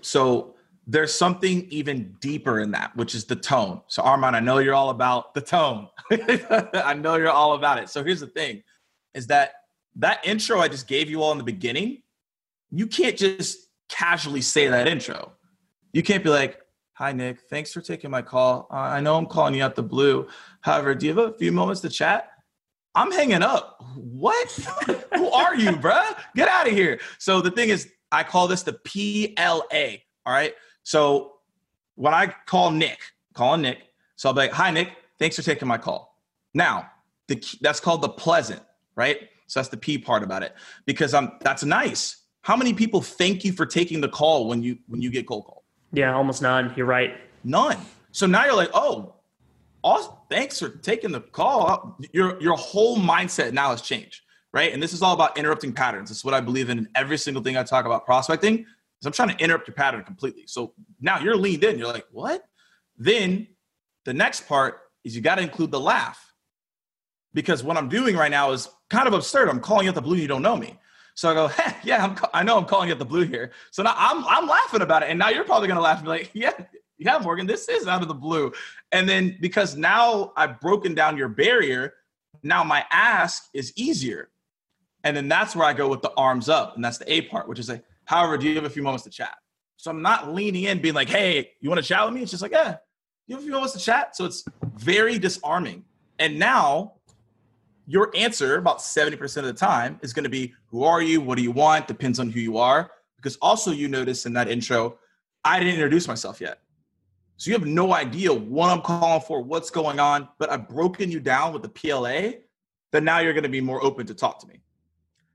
So 0.02 0.53
there's 0.86 1.14
something 1.14 1.68
even 1.70 2.16
deeper 2.20 2.60
in 2.60 2.72
that, 2.72 2.96
which 2.96 3.16
is 3.16 3.26
the 3.26 3.36
tone. 3.36 3.82
So 3.88 4.04
Armand, 4.04 4.36
I 4.36 4.40
know 4.40 4.58
you're 4.58 4.74
all 4.74 4.90
about 4.90 5.34
the 5.34 5.42
tone. 5.42 5.88
I 6.12 6.94
know 6.94 7.16
you're 7.16 7.30
all 7.30 7.54
about 7.54 7.80
it. 7.80 7.90
So 7.90 8.04
here's 8.04 8.20
the 8.20 8.28
thing 8.28 8.64
is 9.14 9.28
that 9.28 9.54
that 9.98 10.26
intro 10.26 10.60
I 10.60 10.68
just 10.68 10.88
gave 10.88 11.10
you 11.10 11.22
all 11.22 11.32
in 11.32 11.38
the 11.38 11.44
beginning, 11.44 12.02
you 12.72 12.88
can't 12.88 13.16
just 13.18 13.58
casually 13.88 14.42
say 14.42 14.68
that 14.68 14.88
intro. 14.88 15.34
You 15.94 16.04
can't 16.04 16.24
be 16.24 16.30
like, 16.30 16.60
Hi, 16.98 17.12
Nick. 17.12 17.40
Thanks 17.50 17.74
for 17.74 17.82
taking 17.82 18.12
my 18.12 18.22
call. 18.22 18.68
Uh, 18.72 18.76
I 18.76 19.00
know 19.00 19.18
I'm 19.18 19.26
calling 19.26 19.56
you 19.56 19.64
out 19.64 19.74
the 19.74 19.82
blue. 19.82 20.28
However, 20.62 20.94
do 20.94 21.08
you 21.08 21.16
have 21.16 21.34
a 21.34 21.36
few 21.36 21.52
moments 21.52 21.82
to 21.82 21.90
chat? 21.90 22.30
I'm 22.94 23.12
hanging 23.12 23.42
up. 23.42 23.84
What? 23.96 24.52
Who 25.16 25.32
are 25.32 25.56
you, 25.56 25.72
bruh? 25.72 26.16
Get 26.36 26.48
out 26.48 26.68
of 26.68 26.74
here. 26.74 27.00
So 27.18 27.42
the 27.42 27.50
thing 27.50 27.70
is, 27.70 27.90
I 28.12 28.24
call 28.24 28.48
this 28.48 28.62
the 28.62 28.74
PLA. 28.74 29.98
All 30.26 30.34
right. 30.34 30.54
So 30.84 31.34
when 31.96 32.14
I 32.14 32.28
call 32.46 32.72
Nick, 32.72 33.00
calling 33.34 33.62
Nick, 33.62 33.80
so 34.16 34.30
I'll 34.30 34.34
be 34.34 34.42
like, 34.42 34.52
"Hi, 34.52 34.72
Nick. 34.72 34.90
Thanks 35.20 35.36
for 35.36 35.42
taking 35.42 35.68
my 35.68 35.78
call." 35.78 36.20
Now, 36.54 36.90
the, 37.28 37.44
that's 37.62 37.80
called 37.80 38.02
the 38.02 38.10
pleasant, 38.10 38.62
right? 38.96 39.30
So 39.48 39.60
that's 39.60 39.70
the 39.70 39.78
P 39.78 39.98
part 39.98 40.24
about 40.24 40.44
it 40.44 40.56
because 40.86 41.14
I'm 41.14 41.34
that's 41.42 41.64
nice. 41.64 42.24
How 42.42 42.56
many 42.58 42.74
people 42.74 43.02
thank 43.02 43.46
you 43.46 43.54
for 43.54 43.66
taking 43.66 44.02
the 44.02 44.10
call 44.10 44.48
when 44.48 44.62
you 44.62 44.78
when 44.88 45.02
you 45.02 45.10
get 45.10 45.28
cold 45.28 45.46
call? 45.46 45.64
Yeah, 45.92 46.14
almost 46.16 46.42
none. 46.42 46.74
You're 46.76 46.86
right. 46.86 47.16
None. 47.44 47.78
So 48.12 48.26
now 48.26 48.46
you're 48.46 48.56
like, 48.56 48.72
oh, 48.74 49.16
awesome. 49.84 50.14
thanks 50.30 50.60
for 50.60 50.70
taking 50.70 51.12
the 51.12 51.22
call. 51.22 51.70
Uh, 51.70 52.06
your 52.12 52.42
your 52.42 52.56
whole 52.56 52.98
mindset 52.98 53.54
now 53.54 53.70
has 53.70 53.82
changed, 53.82 54.22
right? 54.52 54.74
And 54.74 54.82
this 54.82 54.94
is 54.94 55.02
all 55.02 55.14
about 55.14 55.38
interrupting 55.38 55.74
patterns. 55.74 56.12
It's 56.12 56.26
what 56.26 56.34
I 56.34 56.42
believe 56.42 56.70
in 56.70 56.78
in 56.80 56.88
every 56.96 57.18
single 57.18 57.44
thing 57.44 57.58
I 57.58 57.64
talk 57.64 57.86
about 57.86 58.06
prospecting. 58.06 58.66
I'm 59.08 59.14
trying 59.14 59.36
to 59.36 59.44
interrupt 59.44 59.68
your 59.68 59.76
pattern 59.76 60.04
completely. 60.04 60.44
So 60.48 60.74
now 61.02 61.20
you're 61.20 61.36
leaned 61.36 61.64
in. 61.64 61.78
You're 61.78 61.88
like, 61.88 62.06
what? 62.12 62.44
Then 62.98 63.48
the 64.06 64.14
next 64.14 64.48
part 64.48 64.80
is 65.04 65.16
you 65.16 65.22
got 65.22 65.36
to 65.36 65.42
include 65.42 65.72
the 65.72 65.80
laugh 65.80 66.34
because 67.34 67.64
what 67.64 67.78
I'm 67.78 67.90
doing 67.90 68.16
right 68.16 68.32
now 68.32 68.52
is 68.52 68.70
kind 68.90 69.08
of 69.08 69.14
absurd. 69.14 69.50
I'm 69.50 69.60
calling 69.60 69.86
you 69.86 69.90
at 69.90 69.96
the 69.96 70.02
blue. 70.02 70.18
You 70.18 70.28
don't 70.28 70.42
know 70.42 70.56
me. 70.56 70.78
So 71.16 71.30
I 71.30 71.34
go, 71.34 71.48
hey, 71.50 71.76
yeah, 71.84 72.04
I'm, 72.04 72.18
I 72.34 72.44
know 72.44 72.58
I'm 72.58 72.66
calling 72.66 72.88
you 72.88 72.94
at 72.94 73.00
the 73.00 73.06
blue 73.06 73.24
here. 73.24 73.52
So 73.72 73.84
now 73.84 73.94
I'm, 73.98 74.26
I'm 74.26 74.48
laughing 74.48 74.82
about 74.82 75.04
it. 75.04 75.10
And 75.10 75.20
now 75.20 75.30
you're 75.30 75.44
probably 75.44 75.68
going 75.68 75.78
to 75.78 75.84
laugh 75.84 75.98
and 75.98 76.06
be 76.06 76.10
like, 76.10 76.32
yeah, 76.34 76.54
yeah, 76.98 77.20
Morgan, 77.20 77.48
this 77.48 77.68
is 77.68 77.88
out 77.88 78.02
of 78.02 78.08
the 78.08 78.14
blue. 78.14 78.54
And 78.92 79.08
then 79.10 79.38
because 79.42 79.76
now 79.76 80.32
I've 80.38 80.60
broken 80.60 80.94
down 80.94 81.18
your 81.18 81.28
barrier, 81.28 81.94
now 82.44 82.64
my 82.64 82.86
ask 82.92 83.50
is 83.54 83.74
easier. 83.76 84.30
And 85.04 85.18
then 85.18 85.28
that's 85.28 85.56
where 85.56 85.66
I 85.66 85.74
go 85.74 85.90
with 85.90 86.02
the 86.02 86.14
arms 86.16 86.48
up. 86.48 86.76
And 86.76 86.86
that's 86.86 86.98
the 86.98 87.12
A 87.12 87.22
part, 87.24 87.50
which 87.50 87.60
is 87.60 87.68
like, 87.68 87.84
however, 88.06 88.38
do 88.38 88.48
you 88.48 88.56
have 88.56 88.66
a 88.66 88.70
few 88.70 88.84
moments 88.84 89.04
to 89.06 89.10
chat? 89.10 89.36
So 89.78 89.92
I'm 89.92 90.02
not 90.02 90.34
leaning 90.34 90.64
in, 90.64 90.82
being 90.82 90.96
like, 90.96 91.10
hey, 91.10 91.52
you 91.60 91.70
want 91.70 91.82
to 91.82 91.88
chat 91.88 92.06
with 92.06 92.14
me? 92.14 92.22
It's 92.22 92.32
just 92.32 92.44
like, 92.44 92.52
yeah, 92.52 92.78
you 93.28 93.36
have 93.36 93.42
a 93.42 93.46
few 93.46 93.54
moments 93.54 93.74
to 93.74 93.80
chat. 93.80 94.16
So 94.16 94.26
it's 94.26 94.44
very 94.76 95.20
disarming. 95.20 95.84
And 96.20 96.40
now 96.40 96.94
your 97.86 98.12
answer 98.16 98.58
about 98.58 98.80
70% 98.80 99.38
of 99.38 99.46
the 99.46 99.54
time 99.54 100.00
is 100.02 100.14
going 100.14 100.24
to 100.24 100.30
be 100.30 100.54
who 100.68 100.84
are 100.84 101.02
you 101.02 101.22
what 101.22 101.38
do 101.38 101.44
you 101.44 101.52
want 101.52 101.88
depends 101.88 102.20
on 102.20 102.30
who 102.30 102.40
you 102.40 102.58
are 102.58 102.92
because 103.18 103.36
also 103.38 103.72
you 103.72 103.88
notice 103.88 104.26
in 104.26 104.34
that 104.34 104.48
intro 104.48 104.98
i 105.44 105.60
didn't 105.60 105.74
introduce 105.74 106.08
myself 106.08 106.40
yet 106.40 106.60
so 107.38 107.50
you 107.50 107.58
have 107.58 107.68
no 107.68 107.94
idea 107.94 108.34
what 108.34 108.70
i'm 108.70 108.82
calling 108.82 109.22
for 109.22 109.42
what's 109.42 109.70
going 109.70 110.00
on 110.00 110.28
but 110.40 110.50
i've 110.52 110.70
broken 110.70 111.12
you 111.12 111.20
down 111.20 111.52
with 111.52 111.62
the 111.62 111.70
pla 111.70 112.32
then 112.92 113.04
now 113.04 113.20
you're 113.20 113.34
going 113.34 113.44
to 113.44 113.50
be 113.50 113.62
more 113.62 113.84
open 113.84 114.06
to 114.06 114.14
talk 114.14 114.40
to 114.40 114.48
me 114.48 114.62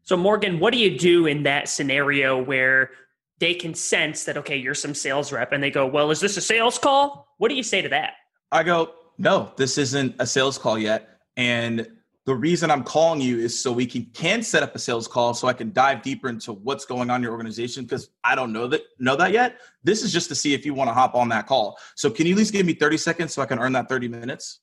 so 0.08 0.16
morgan 0.16 0.58
what 0.58 0.72
do 0.72 0.78
you 0.78 0.98
do 0.98 1.26
in 1.26 1.42
that 1.42 1.68
scenario 1.68 2.42
where 2.42 2.90
they 3.38 3.52
can 3.52 3.74
sense 3.74 4.24
that 4.24 4.38
okay 4.38 4.56
you're 4.56 4.74
some 4.74 4.94
sales 4.94 5.30
rep 5.30 5.52
and 5.52 5.62
they 5.62 5.70
go 5.70 5.86
well 5.86 6.10
is 6.10 6.20
this 6.20 6.36
a 6.36 6.40
sales 6.40 6.78
call 6.78 7.28
what 7.36 7.48
do 7.48 7.54
you 7.54 7.62
say 7.62 7.82
to 7.82 7.90
that 7.90 8.14
i 8.50 8.62
go 8.62 8.90
no 9.18 9.52
this 9.56 9.76
isn't 9.76 10.14
a 10.18 10.26
sales 10.26 10.56
call 10.56 10.78
yet 10.78 11.20
and 11.36 11.86
the 12.28 12.34
reason 12.34 12.70
I'm 12.70 12.84
calling 12.84 13.22
you 13.22 13.38
is 13.38 13.58
so 13.58 13.72
we 13.72 13.86
can 13.86 14.04
can 14.12 14.42
set 14.42 14.62
up 14.62 14.74
a 14.74 14.78
sales 14.78 15.08
call 15.08 15.32
so 15.32 15.48
I 15.48 15.54
can 15.54 15.72
dive 15.72 16.02
deeper 16.02 16.28
into 16.28 16.52
what's 16.52 16.84
going 16.84 17.08
on 17.08 17.16
in 17.16 17.22
your 17.22 17.32
organization 17.32 17.84
because 17.84 18.10
I 18.22 18.34
don't 18.34 18.52
know 18.52 18.66
that 18.66 18.82
know 18.98 19.16
that 19.16 19.32
yet. 19.32 19.60
This 19.82 20.02
is 20.02 20.12
just 20.12 20.28
to 20.28 20.34
see 20.34 20.52
if 20.52 20.66
you 20.66 20.74
want 20.74 20.90
to 20.90 20.92
hop 20.92 21.14
on 21.14 21.30
that 21.30 21.46
call. 21.46 21.78
So 21.96 22.10
can 22.10 22.26
you 22.26 22.34
at 22.34 22.36
least 22.38 22.52
give 22.52 22.66
me 22.66 22.74
30 22.74 22.98
seconds 22.98 23.32
so 23.32 23.40
I 23.40 23.46
can 23.46 23.58
earn 23.58 23.72
that 23.72 23.88
30 23.88 24.08
minutes? 24.08 24.60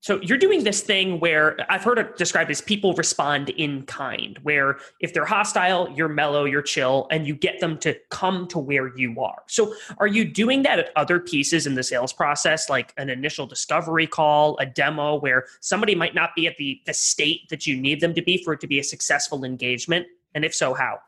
So 0.00 0.20
you're 0.22 0.38
doing 0.38 0.62
this 0.62 0.80
thing 0.80 1.18
where 1.18 1.56
I've 1.68 1.82
heard 1.82 1.98
it 1.98 2.16
described 2.16 2.50
as 2.50 2.60
people 2.60 2.94
respond 2.94 3.50
in 3.50 3.82
kind, 3.82 4.38
where 4.44 4.78
if 5.00 5.12
they're 5.12 5.24
hostile, 5.24 5.90
you're 5.90 6.08
mellow, 6.08 6.44
you're 6.44 6.62
chill, 6.62 7.08
and 7.10 7.26
you 7.26 7.34
get 7.34 7.58
them 7.58 7.78
to 7.78 7.98
come 8.10 8.46
to 8.48 8.60
where 8.60 8.96
you 8.96 9.20
are. 9.20 9.42
So 9.48 9.74
are 9.98 10.06
you 10.06 10.24
doing 10.24 10.62
that 10.62 10.78
at 10.78 10.90
other 10.94 11.18
pieces 11.18 11.66
in 11.66 11.74
the 11.74 11.82
sales 11.82 12.12
process, 12.12 12.68
like 12.68 12.94
an 12.96 13.10
initial 13.10 13.46
discovery 13.46 14.06
call, 14.06 14.56
a 14.58 14.66
demo 14.66 15.18
where 15.18 15.46
somebody 15.60 15.96
might 15.96 16.14
not 16.14 16.30
be 16.36 16.46
at 16.46 16.56
the, 16.58 16.80
the 16.86 16.94
state 16.94 17.48
that 17.50 17.66
you 17.66 17.76
need 17.76 18.00
them 18.00 18.14
to 18.14 18.22
be 18.22 18.42
for 18.42 18.52
it 18.52 18.60
to 18.60 18.68
be 18.68 18.78
a 18.78 18.84
successful 18.84 19.44
engagement? 19.44 20.06
And 20.32 20.44
if 20.44 20.54
so, 20.54 20.74
how? 20.74 21.00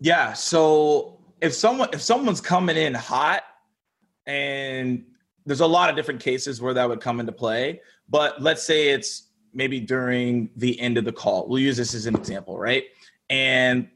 Yeah. 0.00 0.32
So 0.32 1.18
if 1.42 1.52
someone 1.52 1.90
if 1.92 2.00
someone's 2.00 2.40
coming 2.40 2.76
in 2.76 2.94
hot 2.94 3.42
and 4.26 5.04
there's 5.44 5.60
a 5.60 5.66
lot 5.66 5.90
of 5.90 5.96
different 5.96 6.20
cases 6.20 6.60
where 6.60 6.74
that 6.74 6.88
would 6.88 7.00
come 7.00 7.20
into 7.20 7.32
play 7.32 7.80
but 8.08 8.40
let's 8.40 8.62
say 8.62 8.88
it's 8.88 9.28
maybe 9.52 9.80
during 9.80 10.50
the 10.56 10.78
end 10.80 10.98
of 10.98 11.04
the 11.04 11.12
call. 11.12 11.48
We'll 11.48 11.60
use 11.60 11.76
this 11.76 11.94
as 11.94 12.06
an 12.06 12.14
example, 12.14 12.58
right? 12.58 12.84
And 13.30 13.88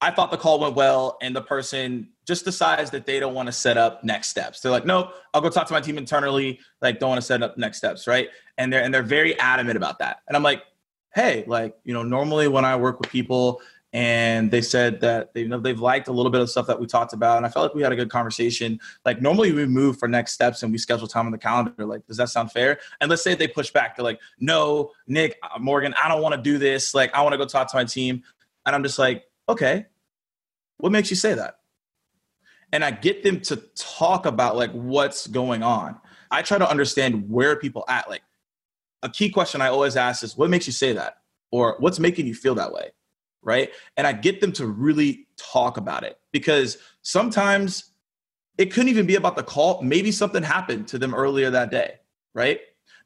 I 0.00 0.10
thought 0.10 0.30
the 0.30 0.36
call 0.36 0.60
went 0.60 0.74
well, 0.74 1.16
and 1.22 1.34
the 1.34 1.40
person 1.40 2.08
just 2.26 2.44
decides 2.44 2.90
that 2.90 3.06
they 3.06 3.18
don't 3.18 3.34
want 3.34 3.46
to 3.46 3.52
set 3.52 3.78
up 3.78 4.04
next 4.04 4.28
steps. 4.28 4.60
They're 4.60 4.72
like, 4.72 4.84
nope, 4.84 5.12
I'll 5.32 5.40
go 5.40 5.48
talk 5.48 5.66
to 5.66 5.72
my 5.72 5.80
team 5.80 5.98
internally. 5.98 6.60
Like, 6.82 6.98
don't 6.98 7.08
want 7.08 7.20
to 7.20 7.26
set 7.26 7.42
up 7.42 7.56
next 7.56 7.78
steps, 7.78 8.06
right?" 8.06 8.28
And 8.58 8.72
they're 8.72 8.82
and 8.82 8.92
they're 8.92 9.02
very 9.02 9.38
adamant 9.38 9.76
about 9.76 9.98
that. 10.00 10.18
And 10.28 10.36
I'm 10.36 10.42
like, 10.42 10.62
"Hey, 11.14 11.44
like, 11.46 11.76
you 11.84 11.94
know, 11.94 12.02
normally 12.02 12.48
when 12.48 12.64
I 12.64 12.76
work 12.76 13.00
with 13.00 13.10
people, 13.10 13.62
and 13.94 14.50
they 14.50 14.60
said 14.60 15.00
that 15.02 15.32
they 15.32 15.42
you 15.42 15.48
know 15.48 15.60
they've 15.60 15.80
liked 15.80 16.08
a 16.08 16.12
little 16.12 16.30
bit 16.30 16.40
of 16.40 16.50
stuff 16.50 16.66
that 16.66 16.80
we 16.80 16.86
talked 16.86 17.12
about 17.12 17.36
and 17.36 17.46
i 17.46 17.48
felt 17.48 17.66
like 17.66 17.74
we 17.76 17.82
had 17.82 17.92
a 17.92 17.96
good 17.96 18.10
conversation. 18.10 18.80
Like 19.04 19.22
normally 19.22 19.52
we 19.52 19.66
move 19.66 19.98
for 19.98 20.08
next 20.08 20.32
steps 20.32 20.64
and 20.64 20.72
we 20.72 20.78
schedule 20.78 21.06
time 21.06 21.26
on 21.26 21.32
the 21.32 21.38
calendar. 21.38 21.86
Like 21.86 22.04
does 22.06 22.16
that 22.16 22.28
sound 22.28 22.50
fair? 22.50 22.80
And 23.00 23.08
let's 23.08 23.22
say 23.22 23.34
they 23.34 23.46
push 23.46 23.70
back. 23.70 23.96
They're 23.96 24.04
like 24.04 24.20
no 24.40 24.90
nick 25.06 25.38
uh, 25.42 25.58
morgan 25.60 25.94
i 26.02 26.08
don't 26.08 26.20
want 26.20 26.34
to 26.34 26.42
do 26.42 26.58
this. 26.58 26.92
Like 26.92 27.14
i 27.14 27.22
want 27.22 27.32
to 27.32 27.38
go 27.38 27.46
talk 27.46 27.70
to 27.70 27.76
my 27.76 27.84
team. 27.84 28.24
And 28.66 28.74
i'm 28.74 28.82
just 28.82 28.98
like 28.98 29.24
okay. 29.48 29.86
What 30.78 30.90
makes 30.90 31.08
you 31.08 31.16
say 31.16 31.34
that? 31.34 31.58
And 32.72 32.84
i 32.84 32.90
get 32.90 33.22
them 33.22 33.40
to 33.42 33.56
talk 33.76 34.26
about 34.26 34.56
like 34.56 34.72
what's 34.72 35.28
going 35.28 35.62
on. 35.62 36.00
I 36.32 36.42
try 36.42 36.58
to 36.58 36.68
understand 36.68 37.30
where 37.30 37.54
people 37.54 37.84
at. 37.88 38.08
Like 38.08 38.22
a 39.04 39.08
key 39.08 39.30
question 39.30 39.60
i 39.60 39.68
always 39.68 39.96
ask 39.96 40.24
is 40.24 40.36
what 40.36 40.50
makes 40.50 40.66
you 40.66 40.72
say 40.72 40.94
that? 40.94 41.18
Or 41.52 41.76
what's 41.78 42.00
making 42.00 42.26
you 42.26 42.34
feel 42.34 42.56
that 42.56 42.72
way 42.72 42.90
right? 43.44 43.70
And 43.96 44.06
I 44.06 44.12
get 44.12 44.40
them 44.40 44.52
to 44.52 44.66
really 44.66 45.26
talk 45.36 45.76
about 45.76 46.02
it 46.04 46.18
because 46.32 46.78
sometimes 47.02 47.92
it 48.58 48.72
couldn't 48.72 48.88
even 48.88 49.06
be 49.06 49.16
about 49.16 49.36
the 49.36 49.42
call. 49.42 49.82
Maybe 49.82 50.10
something 50.12 50.42
happened 50.42 50.88
to 50.88 50.98
them 50.98 51.14
earlier 51.14 51.50
that 51.50 51.70
day, 51.70 51.96
right? 52.34 52.60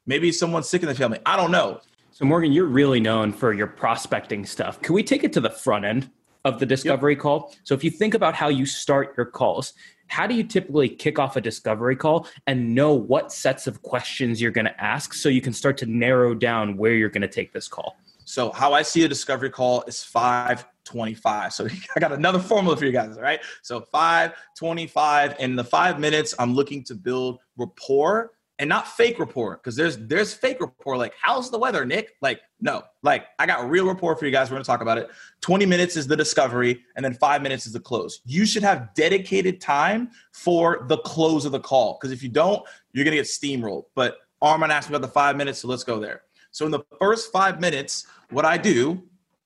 Maybe 0.05 0.31
someone's 0.31 0.69
sick 0.69 0.81
in 0.81 0.87
the 0.87 0.95
family. 0.95 1.19
I 1.25 1.35
don't 1.35 1.51
know. 1.51 1.81
So, 2.11 2.25
Morgan, 2.25 2.51
you're 2.51 2.65
really 2.65 2.99
known 2.99 3.31
for 3.31 3.53
your 3.53 3.67
prospecting 3.67 4.45
stuff. 4.45 4.81
Can 4.81 4.93
we 4.93 5.03
take 5.03 5.23
it 5.23 5.31
to 5.33 5.39
the 5.39 5.49
front 5.49 5.85
end 5.85 6.09
of 6.43 6.59
the 6.59 6.65
discovery 6.65 7.13
yep. 7.13 7.21
call? 7.21 7.55
So, 7.63 7.73
if 7.73 7.83
you 7.83 7.89
think 7.89 8.13
about 8.13 8.35
how 8.35 8.49
you 8.49 8.65
start 8.65 9.13
your 9.15 9.25
calls, 9.25 9.73
how 10.07 10.27
do 10.27 10.33
you 10.33 10.43
typically 10.43 10.89
kick 10.89 11.19
off 11.19 11.35
a 11.35 11.41
discovery 11.41 11.95
call 11.95 12.27
and 12.47 12.73
know 12.75 12.93
what 12.93 13.31
sets 13.31 13.67
of 13.67 13.81
questions 13.83 14.41
you're 14.41 14.51
going 14.51 14.65
to 14.65 14.83
ask 14.83 15.13
so 15.13 15.29
you 15.29 15.41
can 15.41 15.53
start 15.53 15.77
to 15.77 15.85
narrow 15.85 16.33
down 16.33 16.75
where 16.75 16.93
you're 16.93 17.09
going 17.09 17.21
to 17.21 17.27
take 17.27 17.53
this 17.53 17.67
call? 17.67 17.95
So, 18.29 18.51
how 18.51 18.73
I 18.73 18.83
see 18.83 19.03
a 19.05 19.07
discovery 19.07 19.49
call 19.49 19.81
is 19.87 20.03
525. 20.03 21.51
So, 21.51 21.67
I 21.95 21.99
got 21.99 22.11
another 22.11 22.37
formula 22.37 22.77
for 22.77 22.85
you 22.85 22.91
guys, 22.91 23.17
all 23.17 23.23
right? 23.23 23.39
So, 23.63 23.81
525. 23.81 25.37
In 25.39 25.55
the 25.55 25.63
five 25.63 25.99
minutes, 25.99 26.35
I'm 26.37 26.53
looking 26.53 26.83
to 26.83 26.93
build 26.93 27.39
rapport 27.57 28.29
and 28.59 28.69
not 28.69 28.87
fake 28.87 29.17
rapport 29.17 29.55
because 29.55 29.75
there's 29.75 29.97
there's 29.97 30.31
fake 30.31 30.61
rapport. 30.61 30.95
Like 30.95 31.13
how's 31.19 31.49
the 31.49 31.57
weather 31.57 31.85
nick? 31.85 32.17
Like 32.21 32.41
no. 32.61 32.83
Like 33.01 33.25
i 33.39 33.45
got 33.47 33.67
real 33.67 33.87
rapport 33.87 34.15
for 34.15 34.25
you 34.25 34.31
guys. 34.31 34.51
We're 34.51 34.55
going 34.55 34.63
to 34.63 34.67
talk 34.67 34.81
about 34.81 34.97
it. 34.97 35.09
20 35.41 35.65
minutes 35.65 35.95
is 35.95 36.05
the 36.05 36.17
discovery 36.17 36.83
and 36.97 37.05
then 37.05 37.13
five 37.13 37.41
minutes 37.41 37.65
is 37.65 37.73
the 37.73 37.79
close. 37.79 38.19
You 38.25 38.45
should 38.45 38.63
have 38.63 38.93
dedicated 38.95 39.61
time 39.61 40.11
for 40.33 40.85
the 40.89 40.97
close 40.97 41.45
of 41.45 41.53
the 41.53 41.61
call 41.61 41.97
because 41.99 42.11
if 42.11 42.21
you 42.21 42.29
don't 42.29 42.61
you're 42.91 43.05
going 43.05 43.15
to 43.15 43.17
get 43.17 43.27
steamrolled. 43.27 43.85
But 43.95 44.17
armand 44.41 44.73
asked 44.73 44.89
me 44.89 44.95
about 44.97 45.07
the 45.07 45.13
five 45.13 45.37
minutes 45.37 45.59
so 45.59 45.67
let's 45.69 45.85
go 45.85 45.99
there 45.99 46.23
so 46.51 46.65
in 46.65 46.71
the 46.71 46.81
first 46.99 47.31
five 47.31 47.59
minutes 47.59 48.07
what 48.31 48.45
i 48.45 48.57
do 48.57 49.01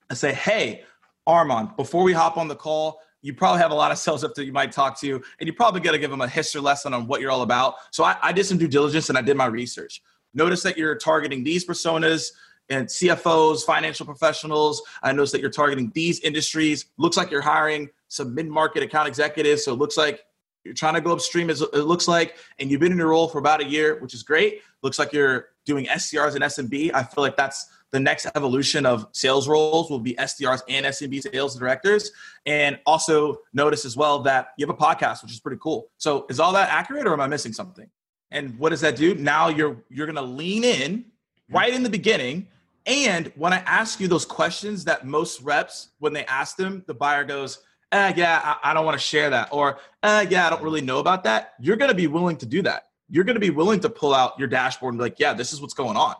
i 0.09 0.13
say 0.13 0.33
hey 0.33 0.83
armand 1.27 1.69
before 1.77 2.03
we 2.03 2.13
hop 2.13 2.37
on 2.37 2.47
the 2.47 2.55
call 2.55 2.99
you 3.23 3.33
probably 3.33 3.61
have 3.61 3.71
a 3.71 3.75
lot 3.75 3.91
of 3.91 3.97
sales 3.97 4.21
that 4.21 4.37
you 4.37 4.51
might 4.51 4.71
talk 4.71 4.99
to, 4.99 5.15
and 5.39 5.47
you 5.47 5.53
probably 5.53 5.79
got 5.79 5.93
to 5.93 5.97
give 5.97 6.11
them 6.11 6.21
a 6.21 6.27
history 6.27 6.61
lesson 6.61 6.93
on 6.93 7.07
what 7.07 7.21
you're 7.21 7.31
all 7.31 7.41
about. 7.41 7.75
So 7.91 8.03
I, 8.03 8.17
I, 8.21 8.31
did 8.33 8.45
some 8.45 8.57
due 8.57 8.67
diligence 8.67 9.09
and 9.09 9.17
I 9.17 9.21
did 9.21 9.37
my 9.37 9.45
research. 9.45 10.03
Notice 10.33 10.61
that 10.63 10.77
you're 10.77 10.95
targeting 10.95 11.43
these 11.43 11.65
personas 11.65 12.31
and 12.69 12.85
CFOs, 12.85 13.63
financial 13.63 14.05
professionals. 14.05 14.81
I 15.01 15.13
notice 15.13 15.31
that 15.31 15.41
you're 15.41 15.49
targeting 15.49 15.91
these 15.95 16.19
industries. 16.19 16.87
Looks 16.97 17.15
like 17.15 17.31
you're 17.31 17.41
hiring 17.41 17.89
some 18.09 18.35
mid-market 18.35 18.83
account 18.83 19.07
executives. 19.07 19.63
So 19.63 19.73
it 19.73 19.79
looks 19.79 19.97
like 19.97 20.25
you're 20.63 20.73
trying 20.73 20.93
to 20.93 21.01
go 21.01 21.11
upstream. 21.11 21.49
As 21.49 21.61
it 21.61 21.73
looks 21.73 22.07
like, 22.07 22.35
and 22.59 22.69
you've 22.71 22.79
been 22.79 22.91
in 22.91 22.97
your 22.97 23.09
role 23.09 23.27
for 23.27 23.37
about 23.37 23.61
a 23.61 23.65
year, 23.65 23.99
which 23.99 24.13
is 24.13 24.23
great. 24.23 24.61
Looks 24.81 24.99
like 24.99 25.13
you're 25.13 25.49
doing 25.65 25.85
SDRs 25.85 26.35
and 26.35 26.43
SMB. 26.43 26.91
I 26.93 27.03
feel 27.03 27.23
like 27.23 27.37
that's 27.37 27.69
the 27.91 27.99
next 27.99 28.25
evolution 28.35 28.85
of 28.85 29.07
sales 29.11 29.47
roles 29.47 29.89
will 29.89 29.99
be 29.99 30.15
SDRs 30.15 30.61
and 30.67 30.85
SMB 30.87 31.21
sales 31.31 31.55
directors. 31.55 32.11
And 32.45 32.79
also 32.85 33.37
notice 33.53 33.85
as 33.85 33.95
well 33.95 34.19
that 34.23 34.47
you 34.57 34.65
have 34.65 34.75
a 34.75 34.77
podcast, 34.77 35.21
which 35.21 35.31
is 35.31 35.39
pretty 35.39 35.59
cool. 35.61 35.89
So 35.97 36.25
is 36.29 36.39
all 36.39 36.51
that 36.53 36.69
accurate 36.69 37.05
or 37.05 37.13
am 37.13 37.21
I 37.21 37.27
missing 37.27 37.53
something? 37.53 37.87
And 38.31 38.57
what 38.57 38.69
does 38.69 38.81
that 38.81 38.95
do? 38.95 39.13
Now 39.13 39.49
you're 39.49 39.77
you're 39.89 40.07
gonna 40.07 40.23
lean 40.23 40.63
in 40.63 41.05
right 41.49 41.71
in 41.71 41.83
the 41.83 41.89
beginning. 41.89 42.47
And 42.87 43.31
when 43.35 43.53
I 43.53 43.57
ask 43.59 43.99
you 43.99 44.07
those 44.07 44.25
questions 44.25 44.83
that 44.85 45.05
most 45.05 45.41
reps, 45.41 45.89
when 45.99 46.13
they 46.13 46.25
ask 46.25 46.57
them, 46.57 46.83
the 46.87 46.95
buyer 46.95 47.23
goes, 47.23 47.59
uh, 47.93 48.11
yeah, 48.15 48.41
I, 48.43 48.71
I 48.71 48.73
don't 48.73 48.85
want 48.85 48.99
to 48.99 49.03
share 49.03 49.29
that. 49.29 49.49
Or, 49.51 49.79
uh, 50.01 50.25
yeah, 50.29 50.47
I 50.47 50.49
don't 50.49 50.63
really 50.63 50.81
know 50.81 50.99
about 50.99 51.23
that. 51.25 51.53
You're 51.59 51.77
going 51.77 51.91
to 51.91 51.95
be 51.95 52.07
willing 52.07 52.37
to 52.37 52.45
do 52.45 52.61
that. 52.63 52.87
You're 53.09 53.23
going 53.23 53.35
to 53.35 53.39
be 53.39 53.51
willing 53.51 53.79
to 53.81 53.89
pull 53.89 54.13
out 54.13 54.37
your 54.39 54.47
dashboard 54.47 54.93
and 54.93 54.99
be 54.99 55.03
like, 55.03 55.19
yeah, 55.19 55.33
this 55.33 55.53
is 55.53 55.61
what's 55.61 55.75
going 55.75 55.95
on 55.95 56.15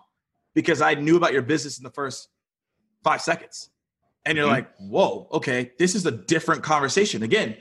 because 0.54 0.82
I 0.82 0.94
knew 0.94 1.18
about 1.18 1.34
your 1.34 1.42
business 1.42 1.80
in 1.80 1.84
the 1.84 1.90
first 1.90 2.30
five 3.04 3.22
seconds. 3.22 3.70
And 4.26 4.38
you're 4.38 4.46
mm-hmm. 4.46 4.54
like, 4.54 4.76
whoa, 4.78 5.28
okay, 5.34 5.72
this 5.80 5.96
is 5.96 6.06
a 6.06 6.12
different 6.12 6.62
conversation. 6.64 7.24
Again, 7.24 7.58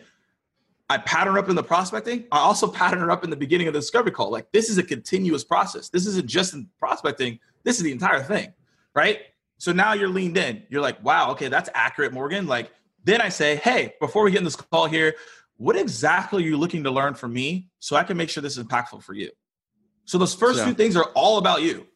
I 0.90 0.98
pattern 0.98 1.38
up 1.38 1.48
in 1.48 1.56
the 1.56 1.62
prospecting. 1.62 2.26
I 2.30 2.38
also 2.38 2.66
pattern 2.70 3.08
up 3.10 3.24
in 3.24 3.30
the 3.30 3.36
beginning 3.36 3.66
of 3.66 3.72
the 3.72 3.80
discovery 3.80 4.12
call. 4.12 4.30
Like 4.30 4.52
this 4.52 4.68
is 4.68 4.76
a 4.76 4.82
continuous 4.82 5.42
process. 5.42 5.88
This 5.88 6.06
isn't 6.06 6.26
just 6.26 6.52
in 6.52 6.68
prospecting. 6.78 7.38
This 7.64 7.78
is 7.78 7.82
the 7.82 7.92
entire 7.92 8.22
thing, 8.22 8.52
right? 8.94 9.20
So 9.56 9.72
now 9.72 9.94
you're 9.94 10.08
leaned 10.08 10.36
in. 10.36 10.64
You're 10.68 10.82
like, 10.82 11.02
wow, 11.02 11.30
okay, 11.30 11.48
that's 11.48 11.70
accurate, 11.74 12.12
Morgan. 12.12 12.46
Like 12.46 12.70
then 13.04 13.20
I 13.20 13.28
say, 13.28 13.56
hey, 13.56 13.94
before 14.00 14.22
we 14.22 14.30
get 14.30 14.38
in 14.38 14.44
this 14.44 14.56
call 14.56 14.86
here, 14.86 15.14
what 15.56 15.76
exactly 15.76 16.42
are 16.42 16.46
you 16.46 16.56
looking 16.56 16.84
to 16.84 16.90
learn 16.90 17.14
from 17.14 17.32
me 17.32 17.68
so 17.78 17.96
I 17.96 18.04
can 18.04 18.16
make 18.16 18.30
sure 18.30 18.42
this 18.42 18.56
is 18.56 18.64
impactful 18.64 19.02
for 19.02 19.14
you? 19.14 19.30
So 20.04 20.18
those 20.18 20.34
first 20.34 20.58
so, 20.58 20.66
two 20.66 20.74
things 20.74 20.96
are 20.96 21.10
all 21.14 21.38
about 21.38 21.62
you 21.62 21.86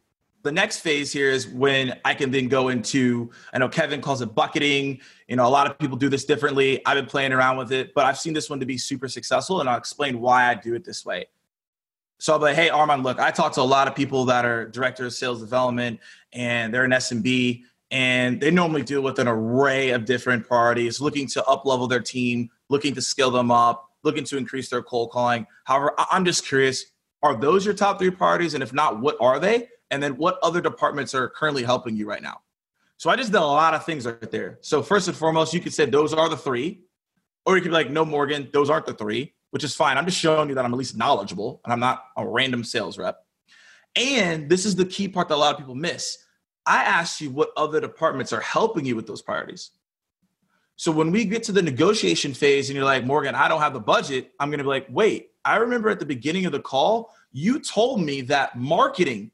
the 0.46 0.52
next 0.52 0.78
phase 0.78 1.12
here 1.12 1.28
is 1.28 1.48
when 1.48 1.98
I 2.04 2.14
can 2.14 2.30
then 2.30 2.46
go 2.46 2.68
into, 2.68 3.30
I 3.52 3.58
know 3.58 3.68
Kevin 3.68 4.00
calls 4.00 4.22
it 4.22 4.32
bucketing. 4.32 5.00
You 5.26 5.34
know, 5.34 5.46
a 5.46 5.50
lot 5.50 5.68
of 5.68 5.76
people 5.76 5.96
do 5.96 6.08
this 6.08 6.24
differently. 6.24 6.80
I've 6.86 6.94
been 6.94 7.06
playing 7.06 7.32
around 7.32 7.56
with 7.56 7.72
it, 7.72 7.92
but 7.94 8.06
I've 8.06 8.16
seen 8.16 8.32
this 8.32 8.48
one 8.48 8.60
to 8.60 8.66
be 8.66 8.78
super 8.78 9.08
successful, 9.08 9.60
and 9.60 9.68
I'll 9.68 9.76
explain 9.76 10.20
why 10.20 10.48
I 10.48 10.54
do 10.54 10.74
it 10.74 10.84
this 10.84 11.04
way. 11.04 11.26
So 12.18 12.32
I'll 12.32 12.38
be 12.38 12.44
like, 12.44 12.54
hey, 12.54 12.70
Armand, 12.70 13.02
look, 13.02 13.18
I 13.18 13.32
talk 13.32 13.52
to 13.54 13.60
a 13.60 13.62
lot 13.62 13.88
of 13.88 13.96
people 13.96 14.24
that 14.26 14.44
are 14.44 14.68
directors 14.68 15.14
of 15.14 15.18
sales 15.18 15.40
development 15.40 16.00
and 16.32 16.72
they're 16.72 16.84
an 16.84 16.92
SMB, 16.92 17.64
and 17.90 18.40
they 18.40 18.50
normally 18.50 18.82
deal 18.82 19.00
with 19.00 19.18
an 19.18 19.28
array 19.28 19.90
of 19.90 20.04
different 20.04 20.46
priorities, 20.46 21.00
looking 21.00 21.26
to 21.28 21.44
up 21.44 21.64
level 21.64 21.86
their 21.86 22.00
team, 22.00 22.50
looking 22.68 22.94
to 22.94 23.02
scale 23.02 23.30
them 23.30 23.50
up, 23.50 23.90
looking 24.02 24.24
to 24.24 24.36
increase 24.36 24.68
their 24.68 24.82
cold 24.82 25.10
calling. 25.10 25.46
However, 25.64 25.94
I'm 26.10 26.24
just 26.24 26.46
curious, 26.46 26.86
are 27.22 27.36
those 27.36 27.64
your 27.64 27.74
top 27.74 27.98
three 27.98 28.10
priorities? 28.10 28.54
And 28.54 28.62
if 28.62 28.72
not, 28.72 29.00
what 29.00 29.16
are 29.20 29.38
they? 29.38 29.68
and 29.90 30.02
then 30.02 30.16
what 30.16 30.38
other 30.42 30.60
departments 30.60 31.14
are 31.14 31.28
currently 31.28 31.62
helping 31.62 31.96
you 31.96 32.06
right 32.08 32.22
now. 32.22 32.40
So 32.98 33.10
I 33.10 33.16
just 33.16 33.30
did 33.30 33.38
a 33.38 33.44
lot 33.44 33.74
of 33.74 33.84
things 33.84 34.06
right 34.06 34.30
there. 34.30 34.58
So 34.62 34.82
first 34.82 35.08
and 35.08 35.16
foremost, 35.16 35.52
you 35.52 35.60
could 35.60 35.74
say 35.74 35.84
those 35.84 36.12
are 36.12 36.28
the 36.28 36.36
three, 36.36 36.80
or 37.44 37.56
you 37.56 37.62
could 37.62 37.68
be 37.68 37.74
like, 37.74 37.90
no, 37.90 38.04
Morgan, 38.04 38.48
those 38.52 38.70
aren't 38.70 38.86
the 38.86 38.94
three, 38.94 39.34
which 39.50 39.64
is 39.64 39.74
fine. 39.74 39.98
I'm 39.98 40.06
just 40.06 40.18
showing 40.18 40.48
you 40.48 40.54
that 40.54 40.64
I'm 40.64 40.72
at 40.72 40.78
least 40.78 40.96
knowledgeable 40.96 41.60
and 41.64 41.72
I'm 41.72 41.80
not 41.80 42.04
a 42.16 42.26
random 42.26 42.64
sales 42.64 42.98
rep. 42.98 43.18
And 43.94 44.48
this 44.48 44.64
is 44.64 44.76
the 44.76 44.86
key 44.86 45.08
part 45.08 45.28
that 45.28 45.34
a 45.34 45.36
lot 45.36 45.52
of 45.52 45.58
people 45.58 45.74
miss. 45.74 46.18
I 46.66 46.82
asked 46.82 47.20
you 47.20 47.30
what 47.30 47.50
other 47.56 47.80
departments 47.80 48.32
are 48.32 48.40
helping 48.40 48.84
you 48.84 48.96
with 48.96 49.06
those 49.06 49.22
priorities. 49.22 49.70
So 50.74 50.92
when 50.92 51.10
we 51.10 51.24
get 51.24 51.42
to 51.44 51.52
the 51.52 51.62
negotiation 51.62 52.34
phase 52.34 52.68
and 52.68 52.76
you're 52.76 52.84
like, 52.84 53.04
Morgan, 53.04 53.34
I 53.34 53.48
don't 53.48 53.60
have 53.60 53.72
the 53.72 53.80
budget, 53.80 54.32
I'm 54.38 54.50
going 54.50 54.58
to 54.58 54.64
be 54.64 54.68
like, 54.68 54.86
wait, 54.90 55.30
I 55.44 55.56
remember 55.56 55.88
at 55.88 56.00
the 56.00 56.06
beginning 56.06 56.44
of 56.44 56.52
the 56.52 56.60
call, 56.60 57.14
you 57.32 57.60
told 57.60 58.02
me 58.02 58.20
that 58.22 58.58
marketing 58.58 59.30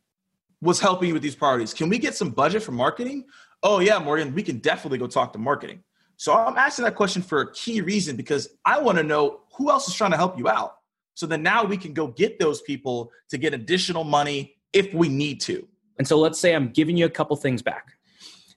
was 0.61 0.79
helping 0.79 1.09
you 1.09 1.15
with 1.15 1.23
these 1.23 1.35
priorities. 1.35 1.75
Can 1.75 1.89
we 1.89 1.99
get 1.99 2.15
some 2.15 2.31
budget 2.31 2.63
for 2.63 2.73
marketing? 2.73 3.25
Oh, 3.63 3.81
yeah, 3.81 3.99
Morgan, 3.99 4.35
we 4.35 4.43
can 4.43 4.59
definitely 4.59 4.99
go 4.99 5.09
talk 5.09 5.33
to 5.33 5.39
marketing. 5.39 5.83
So 6.17 6.35
I'm 6.35 6.57
asking 6.57 6.85
that 6.85 6.95
question 6.95 7.23
for 7.23 7.41
a 7.41 7.53
key 7.53 7.81
reason 7.81 8.15
because 8.15 8.49
I 8.65 8.81
want 8.81 8.99
to 8.99 9.05
know 9.05 9.41
who 9.57 9.71
else 9.71 9.89
is 9.89 9.95
trying 9.95 10.13
to 10.13 10.17
help 10.17 10.39
you 10.39 10.49
out. 10.49 10.77
So 11.15 11.27
then 11.27 11.43
now 11.43 11.65
we 11.65 11.77
can 11.77 11.93
go 11.93 12.07
get 12.07 12.39
those 12.39 12.63
people 12.63 13.11
to 13.31 13.39
get 13.39 13.55
additional 13.55 14.05
money 14.05 14.55
if 14.73 14.95
we 14.95 15.09
need 15.09 15.41
to. 15.43 15.67
And 15.99 16.07
so 16.07 16.19
let's 16.19 16.39
say 16.39 16.55
I'm 16.55 16.69
giving 16.71 16.97
you 16.97 17.07
a 17.07 17.11
couple 17.11 17.37
things 17.37 17.63
back. 17.63 17.93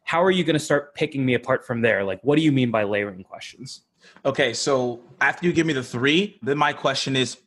How 0.03 0.23
are 0.23 0.31
you 0.31 0.43
going 0.43 0.55
to 0.55 0.59
start 0.59 0.93
picking 0.93 1.25
me 1.25 1.33
apart 1.33 1.65
from 1.65 1.81
there? 1.81 2.03
Like, 2.03 2.21
what 2.23 2.35
do 2.35 2.41
you 2.43 2.51
mean 2.51 2.71
by 2.71 2.83
layering 2.83 3.23
questions? 3.23 3.81
Okay, 4.23 4.53
so 4.53 5.01
after 5.21 5.45
you 5.45 5.53
give 5.53 5.65
me 5.65 5.73
the 5.73 5.83
three, 5.83 6.37
then 6.43 6.57
my 6.57 6.73
question 6.73 7.15
is 7.15 7.37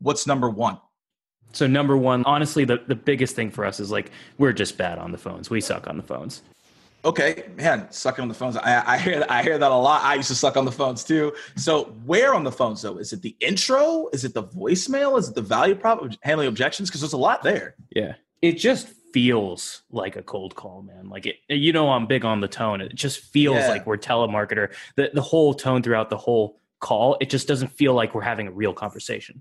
what's 0.00 0.26
number 0.26 0.48
one? 0.48 0.78
So 1.52 1.66
number 1.66 1.96
one, 1.96 2.24
honestly, 2.24 2.64
the, 2.64 2.82
the 2.86 2.94
biggest 2.94 3.34
thing 3.34 3.50
for 3.50 3.64
us 3.64 3.80
is 3.80 3.90
like 3.90 4.10
we're 4.38 4.52
just 4.52 4.76
bad 4.76 4.98
on 4.98 5.12
the 5.12 5.18
phones. 5.18 5.48
We 5.50 5.60
suck 5.60 5.86
on 5.86 5.96
the 5.96 6.02
phones. 6.02 6.42
Okay, 7.04 7.44
man, 7.56 7.86
sucking 7.92 8.22
on 8.22 8.28
the 8.28 8.34
phones. 8.34 8.56
I, 8.56 8.94
I 8.94 8.98
hear 8.98 9.24
I 9.28 9.42
hear 9.42 9.58
that 9.58 9.70
a 9.70 9.76
lot. 9.76 10.02
I 10.02 10.14
used 10.14 10.28
to 10.28 10.34
suck 10.34 10.56
on 10.56 10.64
the 10.64 10.72
phones 10.72 11.04
too. 11.04 11.32
So 11.54 11.84
where 12.04 12.34
on 12.34 12.42
the 12.42 12.50
phones 12.50 12.82
though? 12.82 12.98
Is 12.98 13.12
it 13.12 13.22
the 13.22 13.36
intro? 13.40 14.08
Is 14.12 14.24
it 14.24 14.34
the 14.34 14.42
voicemail? 14.42 15.16
Is 15.16 15.28
it 15.28 15.36
the 15.36 15.42
value 15.42 15.76
prop 15.76 16.04
handling 16.22 16.48
objections? 16.48 16.90
Because 16.90 17.02
there's 17.02 17.12
a 17.12 17.18
lot 17.18 17.44
there. 17.44 17.76
Yeah, 17.94 18.14
it 18.42 18.52
just 18.52 18.88
feels 19.16 19.80
like 19.90 20.14
a 20.14 20.22
cold 20.22 20.54
call, 20.54 20.82
man. 20.82 21.08
Like 21.08 21.24
it, 21.24 21.36
you 21.48 21.72
know, 21.72 21.88
I'm 21.88 22.06
big 22.06 22.26
on 22.26 22.42
the 22.42 22.48
tone. 22.48 22.82
It 22.82 22.94
just 22.94 23.20
feels 23.20 23.56
yeah. 23.56 23.70
like 23.70 23.86
we're 23.86 23.96
telemarketer. 23.96 24.74
The 24.96 25.10
the 25.14 25.22
whole 25.22 25.54
tone 25.54 25.82
throughout 25.82 26.10
the 26.10 26.18
whole 26.18 26.60
call, 26.80 27.16
it 27.18 27.30
just 27.30 27.48
doesn't 27.48 27.68
feel 27.68 27.94
like 27.94 28.14
we're 28.14 28.20
having 28.20 28.46
a 28.46 28.50
real 28.50 28.74
conversation. 28.74 29.40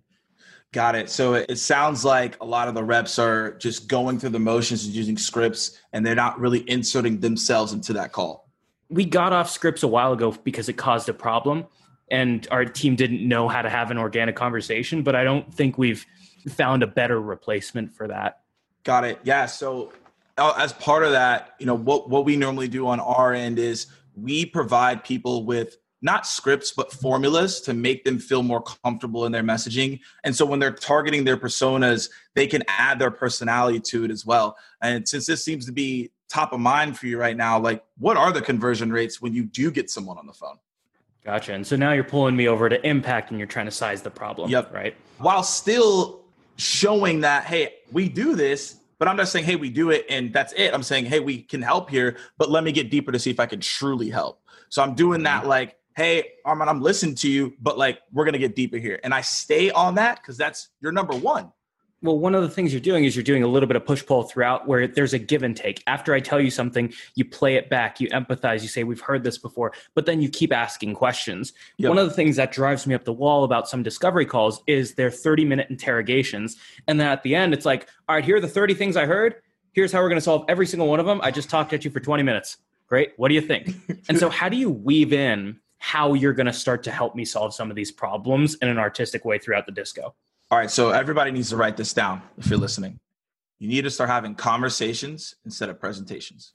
Got 0.72 0.96
it. 0.96 1.10
So 1.10 1.34
it 1.34 1.58
sounds 1.58 2.06
like 2.06 2.42
a 2.42 2.46
lot 2.46 2.70
of 2.70 2.74
the 2.74 2.86
reps 2.86 3.20
are 3.20 3.58
just 3.58 3.90
going 3.90 4.18
through 4.18 4.30
the 4.30 4.40
motions 4.40 4.86
and 4.86 4.96
using 4.96 5.18
scripts, 5.18 5.78
and 5.92 6.06
they're 6.06 6.16
not 6.16 6.40
really 6.40 6.64
inserting 6.70 7.20
themselves 7.20 7.74
into 7.74 7.92
that 7.94 8.14
call. 8.14 8.50
We 8.88 9.04
got 9.04 9.34
off 9.34 9.50
scripts 9.50 9.84
a 9.84 9.90
while 9.90 10.14
ago 10.14 10.32
because 10.32 10.70
it 10.70 10.78
caused 10.78 11.10
a 11.10 11.14
problem, 11.14 11.66
and 12.10 12.48
our 12.50 12.64
team 12.64 12.96
didn't 12.96 13.28
know 13.28 13.50
how 13.50 13.62
to 13.62 13.70
have 13.70 13.92
an 13.92 13.98
organic 13.98 14.38
conversation. 14.38 15.04
But 15.04 15.18
I 15.18 15.26
don't 15.26 15.54
think 15.54 15.78
we've 15.78 16.06
found 16.48 16.82
a 16.82 16.88
better 16.88 17.20
replacement 17.20 17.94
for 17.94 18.08
that. 18.08 18.40
Got 18.86 19.04
it. 19.04 19.20
Yeah. 19.24 19.48
So 19.48 19.92
uh, 20.38 20.54
as 20.58 20.72
part 20.74 21.04
of 21.04 21.12
that, 21.12 21.56
you 21.60 21.66
know, 21.66 21.76
what 21.76 22.10
what 22.10 22.24
we 22.24 22.38
normally 22.38 22.70
do 22.70 22.88
on 22.88 23.00
our 23.02 23.34
end 23.34 23.60
is 23.60 23.88
we 24.16 24.46
provide 24.46 25.04
people 25.04 25.44
with 25.44 25.78
not 26.02 26.28
scripts 26.28 26.72
but 26.72 26.92
formulas 26.92 27.60
to 27.62 27.74
make 27.74 28.04
them 28.04 28.20
feel 28.20 28.44
more 28.44 28.62
comfortable 28.62 29.26
in 29.26 29.32
their 29.32 29.44
messaging. 29.44 30.00
And 30.24 30.36
so 30.36 30.46
when 30.46 30.60
they're 30.60 30.72
targeting 30.72 31.24
their 31.24 31.36
personas 31.36 32.10
they 32.36 32.46
can 32.46 32.64
add 32.68 33.00
their 33.00 33.12
personality 33.12 33.80
to 33.80 34.06
it 34.06 34.12
as 34.12 34.26
well. 34.26 34.56
And 34.82 35.08
since 35.08 35.26
this 35.26 35.44
seems 35.44 35.66
to 35.66 35.72
be 35.72 36.12
top 36.30 36.54
of 36.54 36.60
mind 36.60 36.98
for 36.98 37.08
you 37.08 37.18
right 37.18 37.38
now 37.38 37.60
like 37.60 37.84
what 37.98 38.18
are 38.18 38.32
the 38.32 38.42
conversion 38.42 38.92
rates 38.92 39.22
when 39.22 39.34
you 39.34 39.46
do 39.46 39.72
get 39.72 39.90
someone 39.90 40.18
on 40.20 40.28
the 40.28 40.34
phone? 40.34 40.58
Gotcha. 41.24 41.54
And 41.54 41.66
so 41.66 41.76
now 41.76 41.94
you're 41.94 42.04
pulling 42.04 42.36
me 42.36 42.48
over 42.48 42.70
to 42.70 42.88
impact 42.88 43.32
and 43.32 43.40
you're 43.40 43.48
trying 43.48 43.66
to 43.66 43.72
size 43.72 44.04
the 44.04 44.12
problem 44.12 44.52
yep. 44.52 44.72
right? 44.72 44.96
While 45.18 45.42
still 45.42 46.25
showing 46.58 47.22
that 47.22 47.46
hey 47.46 47.76
we 47.92 48.10
do 48.10 48.36
this 48.36 48.80
But 48.98 49.08
I'm 49.08 49.18
not 49.18 49.28
saying, 49.28 49.46
hey, 49.46 49.56
we 49.56 49.70
do 49.70 49.90
it 49.92 50.06
and 50.10 50.34
that's 50.34 50.54
it. 50.54 50.74
I'm 50.74 50.84
saying, 50.84 51.06
hey, 51.06 51.20
we 51.20 51.42
can 51.42 51.62
help 51.62 51.90
here, 51.90 52.18
but 52.38 52.50
let 52.50 52.64
me 52.64 52.72
get 52.72 52.90
deeper 52.90 53.12
to 53.12 53.20
see 53.20 53.30
if 53.30 53.40
I 53.40 53.46
can 53.46 53.60
truly 53.60 54.10
help. 54.10 54.42
So 54.70 54.82
I'm 54.82 54.96
doing 54.96 55.24
that 55.24 55.42
mm-hmm. 55.42 55.50
like, 55.50 55.78
hey, 55.96 56.32
Armand, 56.46 56.70
I'm 56.70 56.82
listening 56.82 57.16
to 57.16 57.30
you, 57.30 57.54
but 57.60 57.78
like 57.78 58.00
we're 58.12 58.26
gonna 58.26 58.38
get 58.38 58.56
deeper 58.56 58.78
here. 58.78 59.00
And 59.04 59.14
I 59.14 59.22
stay 59.22 59.70
on 59.72 59.96
that 59.96 60.22
because 60.22 60.38
that's 60.38 60.70
your 60.82 60.92
number 60.92 61.16
one 61.16 61.52
well, 62.06 62.18
one 62.18 62.36
of 62.36 62.42
the 62.42 62.50
things 62.50 62.72
you're 62.72 62.80
doing 62.80 63.06
is 63.06 63.16
you're 63.16 63.24
doing 63.24 63.44
a 63.44 63.48
little 63.48 63.68
bit 63.68 63.76
of 63.76 63.86
push 63.86 64.06
pull 64.06 64.24
throughout 64.24 64.68
where 64.68 64.88
there's 64.88 65.14
a 65.14 65.20
give 65.20 65.44
and 65.44 65.56
take. 65.56 65.84
After 65.88 66.14
I 66.14 66.20
tell 66.20 66.40
you 66.40 66.52
something, 66.52 66.94
you 67.16 67.26
play 67.26 67.56
it 67.56 67.70
back, 67.70 68.00
you 68.00 68.08
empathize, 68.10 68.62
you 68.62 68.68
say, 68.68 68.84
We've 68.84 69.02
heard 69.02 69.24
this 69.24 69.38
before, 69.38 69.74
but 69.94 70.06
then 70.06 70.22
you 70.22 70.30
keep 70.30 70.54
asking 70.54 70.94
questions. 70.94 71.54
Yep. 71.78 71.90
One 71.90 71.98
of 71.98 72.08
the 72.08 72.14
things 72.14 72.36
that 72.36 72.52
drives 72.52 72.88
me 72.88 72.96
up 72.96 73.04
the 73.04 73.14
wall 73.14 73.44
about 73.44 73.68
some 73.68 73.84
discovery 73.84 74.26
calls 74.26 74.62
is 74.68 74.94
their 74.94 75.12
30 75.12 75.46
minute 75.46 75.68
interrogations. 75.70 76.58
And 76.88 77.00
then 77.00 77.08
at 77.08 77.24
the 77.24 77.36
end, 77.36 77.54
it's 77.54 77.66
like, 77.66 77.90
All 78.08 78.16
right, 78.16 78.24
here 78.24 78.38
are 78.38 78.42
the 78.42 78.48
30 78.48 78.74
things 78.76 78.96
I 78.96 79.06
heard. 79.06 79.36
Here's 79.74 79.92
how 79.92 80.02
we're 80.02 80.10
going 80.10 80.18
to 80.18 80.22
solve 80.22 80.46
every 80.48 80.68
single 80.68 80.88
one 80.88 81.00
of 81.00 81.06
them. 81.06 81.20
I 81.22 81.32
just 81.32 81.50
talked 81.50 81.74
at 81.74 81.84
you 81.84 81.92
for 81.92 82.00
20 82.00 82.24
minutes. 82.24 82.58
Great. 82.88 83.14
What 83.18 83.30
do 83.30 83.36
you 83.36 83.42
think? 83.42 83.76
and 84.10 84.18
so, 84.18 84.30
how 84.30 84.48
do 84.48 84.56
you 84.56 84.70
weave 84.70 85.12
in 85.12 85.60
how 85.80 86.14
you're 86.14 86.34
going 86.34 86.46
to 86.46 86.54
start 86.54 86.84
to 86.84 86.92
help 86.92 87.16
me 87.16 87.26
solve 87.26 87.54
some 87.54 87.70
of 87.70 87.76
these 87.76 87.92
problems 87.92 88.56
in 88.56 88.68
an 88.68 88.78
artistic 88.78 89.26
way 89.26 89.38
throughout 89.38 89.66
the 89.66 89.72
disco? 89.72 90.14
All 90.52 90.60
right, 90.60 90.70
so 90.70 90.92
everybody 90.92 91.32
needs 91.32 91.50
to 91.50 91.58
write 91.58 91.76
this 91.76 91.92
down 91.92 92.22
if 92.38 92.48
you're 92.48 92.60
listening. 92.60 93.00
You 93.58 93.68
need 93.68 93.82
to 93.84 93.90
start 93.90 94.12
having 94.12 94.36
conversations 94.36 95.34
instead 95.44 95.70
of 95.70 95.80
presentations. 95.80 96.54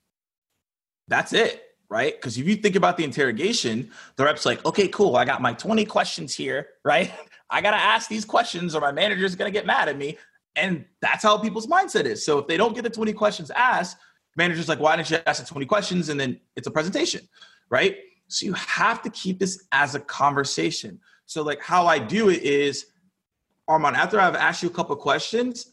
That's 1.08 1.32
it, 1.32 1.60
right? 1.88 2.14
Because 2.14 2.38
if 2.38 2.46
you 2.46 2.54
think 2.54 2.76
about 2.76 2.96
the 2.96 3.02
interrogation, 3.02 3.90
the 4.14 4.24
rep's 4.24 4.46
like, 4.46 4.64
okay, 4.64 4.86
cool, 4.86 5.16
I 5.16 5.24
got 5.24 5.42
my 5.42 5.54
20 5.54 5.84
questions 5.86 6.32
here, 6.32 6.68
right? 6.84 7.10
I 7.50 7.60
got 7.60 7.72
to 7.72 7.78
ask 7.78 8.08
these 8.08 8.24
questions 8.24 8.76
or 8.76 8.80
my 8.80 8.92
manager's 8.92 9.34
going 9.34 9.52
to 9.52 9.58
get 9.58 9.66
mad 9.66 9.88
at 9.88 9.98
me. 9.98 10.18
And 10.54 10.84
that's 11.00 11.24
how 11.24 11.38
people's 11.38 11.66
mindset 11.66 12.04
is. 12.04 12.24
So 12.24 12.38
if 12.38 12.46
they 12.46 12.56
don't 12.56 12.76
get 12.76 12.82
the 12.82 12.90
20 12.90 13.12
questions 13.12 13.50
asked, 13.50 13.96
manager's 14.36 14.68
like, 14.68 14.78
why 14.78 14.94
didn't 14.94 15.10
you 15.10 15.18
ask 15.26 15.42
the 15.42 15.48
20 15.48 15.66
questions? 15.66 16.10
And 16.10 16.20
then 16.20 16.38
it's 16.54 16.68
a 16.68 16.70
presentation, 16.70 17.28
right? 17.70 17.96
So 18.28 18.46
you 18.46 18.52
have 18.52 19.02
to 19.02 19.10
keep 19.10 19.40
this 19.40 19.66
as 19.72 19.96
a 19.96 20.00
conversation. 20.00 21.00
So 21.26 21.42
like 21.42 21.60
how 21.60 21.86
I 21.86 21.98
do 21.98 22.28
it 22.28 22.42
is 22.44 22.86
Armand, 23.70 23.96
after 23.96 24.18
I've 24.18 24.34
asked 24.34 24.64
you 24.64 24.68
a 24.68 24.72
couple 24.72 24.96
questions 24.96 25.70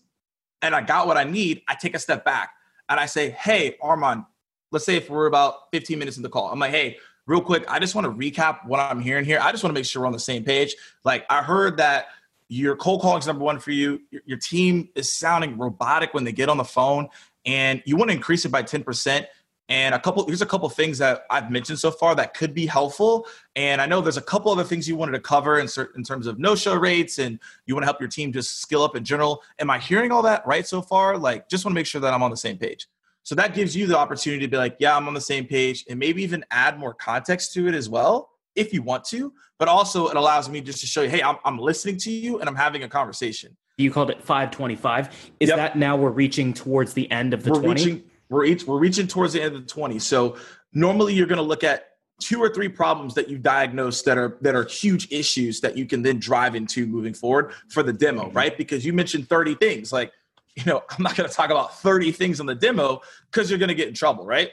and 0.61 0.75
I 0.75 0.81
got 0.81 1.07
what 1.07 1.17
I 1.17 1.23
need, 1.23 1.63
I 1.67 1.73
take 1.73 1.95
a 1.95 1.99
step 1.99 2.23
back 2.23 2.51
and 2.87 2.99
I 2.99 3.07
say, 3.07 3.31
Hey, 3.31 3.75
Armand, 3.81 4.23
let's 4.71 4.85
say 4.85 4.97
if 4.97 5.09
we're 5.09 5.25
about 5.25 5.71
15 5.73 5.97
minutes 5.97 6.15
in 6.15 6.23
the 6.23 6.29
call, 6.29 6.51
I'm 6.51 6.59
like, 6.59 6.69
Hey, 6.69 6.97
real 7.25 7.41
quick, 7.41 7.65
I 7.67 7.79
just 7.79 7.95
want 7.95 8.05
to 8.05 8.11
recap 8.11 8.67
what 8.67 8.79
I'm 8.79 9.01
hearing 9.01 9.25
here. 9.25 9.39
I 9.41 9.51
just 9.51 9.63
want 9.63 9.75
to 9.75 9.79
make 9.79 9.85
sure 9.85 10.03
we're 10.03 10.07
on 10.07 10.13
the 10.13 10.19
same 10.19 10.43
page. 10.43 10.75
Like, 11.03 11.25
I 11.27 11.41
heard 11.41 11.77
that 11.77 12.09
your 12.49 12.75
cold 12.75 13.01
calling 13.01 13.17
is 13.17 13.25
number 13.25 13.43
one 13.43 13.57
for 13.57 13.71
you. 13.71 13.99
Your, 14.11 14.21
your 14.25 14.37
team 14.37 14.89
is 14.93 15.11
sounding 15.11 15.57
robotic 15.57 16.13
when 16.13 16.23
they 16.23 16.31
get 16.31 16.49
on 16.49 16.57
the 16.57 16.63
phone, 16.63 17.09
and 17.47 17.81
you 17.85 17.97
want 17.97 18.11
to 18.11 18.15
increase 18.15 18.45
it 18.45 18.49
by 18.49 18.61
10% 18.61 19.25
and 19.69 19.93
a 19.93 19.99
couple 19.99 20.25
here's 20.25 20.41
a 20.41 20.45
couple 20.45 20.69
things 20.69 20.97
that 20.99 21.25
I've 21.29 21.51
mentioned 21.51 21.79
so 21.79 21.91
far 21.91 22.15
that 22.15 22.33
could 22.33 22.53
be 22.53 22.65
helpful. 22.65 23.27
And 23.55 23.81
I 23.81 23.85
know 23.85 23.99
there's 23.99 24.17
a 24.17 24.21
couple 24.21 24.51
other 24.51 24.63
things 24.63 24.87
you 24.87 24.95
wanted 24.95 25.11
to 25.13 25.19
cover 25.19 25.59
in 25.59 25.67
in 25.95 26.03
terms 26.03 26.27
of 26.27 26.39
no-show 26.39 26.75
rates 26.75 27.19
and 27.19 27.39
you 27.65 27.75
want 27.75 27.83
to 27.83 27.87
help 27.87 27.99
your 27.99 28.09
team 28.09 28.31
just 28.31 28.61
skill 28.61 28.83
up 28.83 28.95
in 28.95 29.03
general. 29.03 29.43
Am 29.59 29.69
I 29.69 29.79
hearing 29.79 30.11
all 30.11 30.21
that 30.21 30.45
right 30.47 30.65
so 30.65 30.81
far? 30.81 31.17
Like 31.17 31.49
just 31.49 31.65
want 31.65 31.73
to 31.73 31.75
make 31.75 31.85
sure 31.85 32.01
that 32.01 32.13
I'm 32.13 32.23
on 32.23 32.31
the 32.31 32.37
same 32.37 32.57
page. 32.57 32.87
So 33.23 33.35
that 33.35 33.53
gives 33.53 33.75
you 33.75 33.87
the 33.87 33.97
opportunity 33.97 34.45
to 34.45 34.47
be 34.49 34.55
like, 34.55 34.77
yeah, 34.79 34.95
I'm 34.95 35.05
on 35.09 35.13
the 35.13 35.19
same 35.19 35.45
page 35.45 35.83
and 35.89 35.99
maybe 35.99 36.23
even 36.23 36.45
add 36.49 36.79
more 36.79 36.93
context 36.93 37.53
to 37.55 37.67
it 37.67 37.75
as 37.75 37.89
well 37.89 38.29
if 38.55 38.71
you 38.71 38.81
want 38.81 39.03
to. 39.05 39.33
But 39.59 39.67
also 39.67 40.07
it 40.07 40.15
allows 40.15 40.49
me 40.49 40.61
just 40.61 40.79
to 40.79 40.87
show 40.87 41.01
you, 41.01 41.09
hey, 41.09 41.21
I'm, 41.21 41.35
I'm 41.43 41.59
listening 41.59 41.97
to 41.97 42.11
you 42.11 42.39
and 42.39 42.47
I'm 42.47 42.55
having 42.55 42.83
a 42.83 42.87
conversation. 42.87 43.57
You 43.77 43.91
called 43.91 44.09
it 44.11 44.23
525. 44.23 45.31
Is 45.41 45.49
yep. 45.49 45.57
that 45.57 45.77
now 45.77 45.97
we're 45.97 46.09
reaching 46.09 46.53
towards 46.53 46.93
the 46.93 47.09
end 47.11 47.33
of 47.33 47.43
the 47.43 47.51
we're 47.51 47.61
20? 47.61 47.83
Reaching, 47.83 48.03
we're 48.29 48.45
each 48.45 48.65
we're 48.65 48.79
reaching 48.79 49.07
towards 49.07 49.33
the 49.33 49.41
end 49.41 49.55
of 49.55 49.61
the 49.61 49.67
20. 49.67 49.99
So 49.99 50.37
normally 50.73 51.13
you're 51.13 51.27
going 51.27 51.37
to 51.37 51.43
look 51.43 51.63
at 51.63 51.91
two 52.19 52.41
or 52.41 52.49
three 52.49 52.67
problems 52.67 53.13
that 53.13 53.29
you 53.29 53.37
diagnose 53.37 54.01
that 54.01 54.17
are 54.17 54.37
that 54.41 54.55
are 54.55 54.65
huge 54.65 55.11
issues 55.11 55.61
that 55.61 55.77
you 55.77 55.85
can 55.85 56.01
then 56.01 56.19
drive 56.19 56.55
into 56.55 56.87
moving 56.87 57.13
forward 57.13 57.53
for 57.69 57.83
the 57.83 57.93
demo, 57.93 58.25
mm-hmm. 58.25 58.37
right? 58.37 58.57
Because 58.57 58.85
you 58.85 58.93
mentioned 58.93 59.29
30 59.29 59.55
things. 59.55 59.91
Like, 59.93 60.11
you 60.55 60.63
know, 60.65 60.83
I'm 60.89 61.03
not 61.03 61.15
going 61.15 61.29
to 61.29 61.35
talk 61.35 61.49
about 61.49 61.79
30 61.79 62.11
things 62.11 62.39
on 62.39 62.45
the 62.45 62.55
demo 62.55 63.01
because 63.31 63.49
you're 63.49 63.59
going 63.59 63.69
to 63.69 63.75
get 63.75 63.87
in 63.87 63.93
trouble, 63.93 64.25
right? 64.25 64.51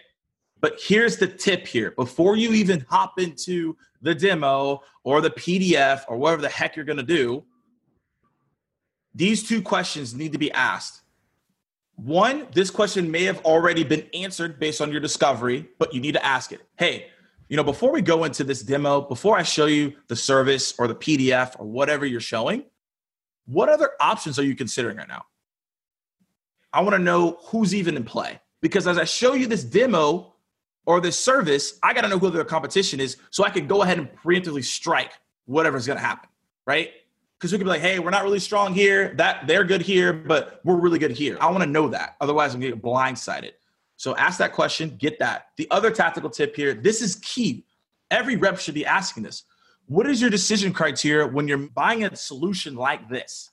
But 0.61 0.79
here's 0.81 1.19
the 1.19 1.27
tip 1.27 1.67
here. 1.67 1.91
Before 1.91 2.37
you 2.37 2.53
even 2.53 2.87
hop 2.89 3.19
into 3.19 3.77
the 4.01 4.15
demo 4.15 4.83
or 5.03 5.21
the 5.21 5.31
PDF 5.31 6.03
or 6.09 6.17
whatever 6.17 6.43
the 6.43 6.49
heck 6.49 6.77
you're 6.77 6.85
going 6.85 6.99
to 6.99 7.03
do, 7.03 7.45
these 9.15 9.47
two 9.47 9.63
questions 9.63 10.15
need 10.15 10.33
to 10.33 10.39
be 10.39 10.51
asked. 10.53 11.03
One, 11.97 12.49
this 12.53 12.71
question 12.71 13.11
may 13.11 13.25
have 13.25 13.45
already 13.45 13.85
been 13.85 14.07
answered 14.15 14.59
based 14.59 14.81
on 14.81 14.91
your 14.91 15.01
discovery, 15.01 15.69
but 15.79 15.95
you 15.95 16.01
need 16.01 16.13
to 16.13 16.25
ask 16.25 16.53
it. 16.53 16.61
Hey, 16.77 17.07
you 17.49 17.57
know, 17.57 17.65
before 17.65 17.93
we 17.93 18.03
go 18.03 18.25
into 18.25 18.43
this 18.43 18.63
demo, 18.63 19.03
before 19.03 19.37
I 19.37 19.43
show 19.43 19.67
you 19.67 19.95
the 20.09 20.17
service 20.17 20.75
or 20.79 20.89
the 20.89 20.95
PDF 20.95 21.59
or 21.59 21.67
whatever 21.67 22.05
you're 22.05 22.21
showing, 22.21 22.65
what 23.47 23.69
other 23.69 23.91
options 24.01 24.39
are 24.39 24.43
you 24.43 24.57
considering 24.57 24.97
right 24.97 25.09
now? 25.09 25.25
I 26.73 26.81
want 26.81 26.95
to 26.95 26.99
know 26.99 27.39
who's 27.47 27.75
even 27.75 27.97
in 27.97 28.05
play 28.05 28.41
because 28.61 28.89
as 28.89 28.99
I 28.99 29.05
show 29.05 29.35
you 29.35 29.47
this 29.47 29.63
demo 29.63 30.35
or 30.87 31.01
this 31.01 31.19
service, 31.19 31.79
I 31.83 31.95
got 31.95 32.01
to 32.01 32.09
know 32.09 32.19
who 32.19 32.31
the 32.31 32.45
competition 32.45 32.99
is 32.99 33.19
so 33.31 33.45
I 33.45 33.51
can 33.51 33.67
go 33.67 33.83
ahead 33.83 33.99
and 33.99 34.09
preemptively 34.13 34.65
strike 34.65 35.13
whatever's 35.45 35.87
going 35.87 35.99
to 35.99 36.05
happen, 36.05 36.29
right? 36.67 36.91
Because 37.45 37.53
we 37.53 37.59
could 37.59 37.65
be 37.65 37.71
like, 37.73 37.83
hey, 37.83 37.99
we're 37.99 38.09
not 38.09 38.25
really 38.25 38.39
strong 38.39 38.73
here. 38.73 39.13
That 39.17 39.47
they're 39.47 39.65
good 39.65 39.83
here, 39.83 40.15
but 40.15 40.63
we're 40.65 40.81
really 40.81 40.99
good 40.99 41.11
here. 41.11 41.37
I 41.43 41.51
want 41.51 41.63
to 41.63 41.69
know 41.69 41.89
that. 41.89 42.17
Otherwise, 42.23 42.55
I'm 42.55 42.61
getting 42.61 42.81
blindsided. 42.81 43.51
So 43.97 44.17
ask 44.17 44.39
that 44.39 44.55
question, 44.55 44.97
get 44.97 45.19
that. 45.19 45.49
The 45.59 45.69
other 45.71 45.91
tactical 45.91 46.31
tip 46.31 46.57
here, 46.57 46.73
this 46.73 47.03
is 47.03 47.17
key. 47.17 47.67
Every 48.11 48.37
rep 48.37 48.59
should 48.59 48.73
be 48.73 48.87
asking 48.87 49.25
this. 49.25 49.43
What 49.85 50.07
is 50.07 50.23
your 50.23 50.31
decision 50.31 50.73
criteria 50.73 51.27
when 51.27 51.47
you're 51.47 51.59
buying 51.59 52.05
a 52.05 52.17
solution 52.17 52.77
like 52.77 53.11
this 53.11 53.51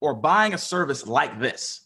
or 0.00 0.14
buying 0.14 0.54
a 0.54 0.58
service 0.58 1.06
like 1.06 1.38
this? 1.38 1.82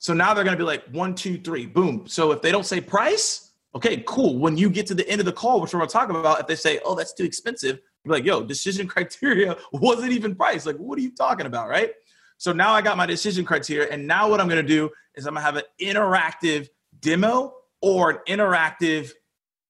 So 0.00 0.12
now 0.12 0.34
they're 0.34 0.42
going 0.42 0.56
to 0.56 0.60
be 0.60 0.66
like 0.66 0.88
one, 0.88 1.14
two, 1.14 1.38
three, 1.38 1.66
boom. 1.66 2.08
So 2.08 2.32
if 2.32 2.42
they 2.42 2.50
don't 2.50 2.66
say 2.66 2.80
price, 2.80 3.52
okay, 3.76 4.02
cool. 4.08 4.40
When 4.40 4.56
you 4.56 4.70
get 4.70 4.88
to 4.88 4.94
the 4.96 5.08
end 5.08 5.20
of 5.20 5.24
the 5.24 5.32
call, 5.32 5.60
which 5.60 5.72
we're 5.72 5.78
going 5.78 5.88
to 5.88 5.92
talk 5.92 6.10
about, 6.10 6.40
if 6.40 6.48
they 6.48 6.56
say, 6.56 6.80
oh, 6.84 6.96
that's 6.96 7.14
too 7.14 7.22
expensive, 7.22 7.78
like, 8.10 8.24
yo, 8.24 8.42
decision 8.42 8.86
criteria 8.94 9.56
wasn't 9.72 10.12
even 10.12 10.34
price. 10.34 10.66
Like, 10.66 10.76
what 10.76 10.98
are 10.98 11.02
you 11.02 11.14
talking 11.14 11.46
about, 11.46 11.68
right? 11.68 11.92
So 12.38 12.52
now 12.52 12.72
I 12.72 12.82
got 12.82 12.96
my 12.96 13.06
decision 13.06 13.44
criteria, 13.44 13.88
and 13.90 14.06
now 14.06 14.28
what 14.28 14.40
I'm 14.40 14.48
gonna 14.48 14.62
do 14.62 14.90
is 15.14 15.26
I'm 15.26 15.34
gonna 15.34 15.44
have 15.44 15.56
an 15.56 15.64
interactive 15.80 16.68
demo 17.00 17.54
or 17.80 18.10
an 18.10 18.18
interactive 18.28 19.10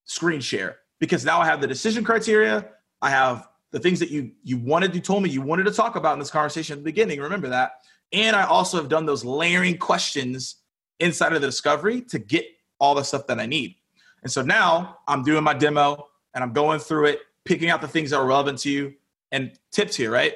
screen 0.04 0.40
share 0.40 0.78
because 0.98 1.24
now 1.24 1.40
I 1.40 1.46
have 1.46 1.60
the 1.60 1.66
decision 1.66 2.04
criteria. 2.04 2.68
I 3.00 3.10
have 3.10 3.48
the 3.70 3.78
things 3.78 4.00
that 4.00 4.10
you 4.10 4.32
you 4.42 4.58
wanted, 4.58 4.94
you 4.94 5.00
told 5.00 5.22
me 5.22 5.30
you 5.30 5.42
wanted 5.42 5.64
to 5.64 5.72
talk 5.72 5.96
about 5.96 6.14
in 6.14 6.18
this 6.18 6.30
conversation 6.30 6.74
at 6.74 6.78
the 6.78 6.84
beginning. 6.84 7.20
Remember 7.20 7.48
that. 7.48 7.72
And 8.12 8.34
I 8.34 8.44
also 8.44 8.78
have 8.78 8.88
done 8.88 9.06
those 9.06 9.24
layering 9.24 9.76
questions 9.76 10.56
inside 11.00 11.32
of 11.32 11.40
the 11.40 11.46
discovery 11.46 12.00
to 12.02 12.18
get 12.18 12.46
all 12.80 12.94
the 12.94 13.02
stuff 13.02 13.26
that 13.26 13.38
I 13.38 13.46
need. 13.46 13.76
And 14.22 14.32
so 14.32 14.42
now 14.42 14.98
I'm 15.06 15.22
doing 15.22 15.44
my 15.44 15.54
demo 15.54 16.08
and 16.34 16.42
I'm 16.42 16.52
going 16.52 16.80
through 16.80 17.06
it 17.06 17.20
picking 17.48 17.70
out 17.70 17.80
the 17.80 17.88
things 17.88 18.10
that 18.10 18.18
are 18.18 18.26
relevant 18.26 18.58
to 18.58 18.70
you 18.70 18.94
and 19.32 19.52
tips 19.72 19.96
here, 19.96 20.10
right? 20.10 20.34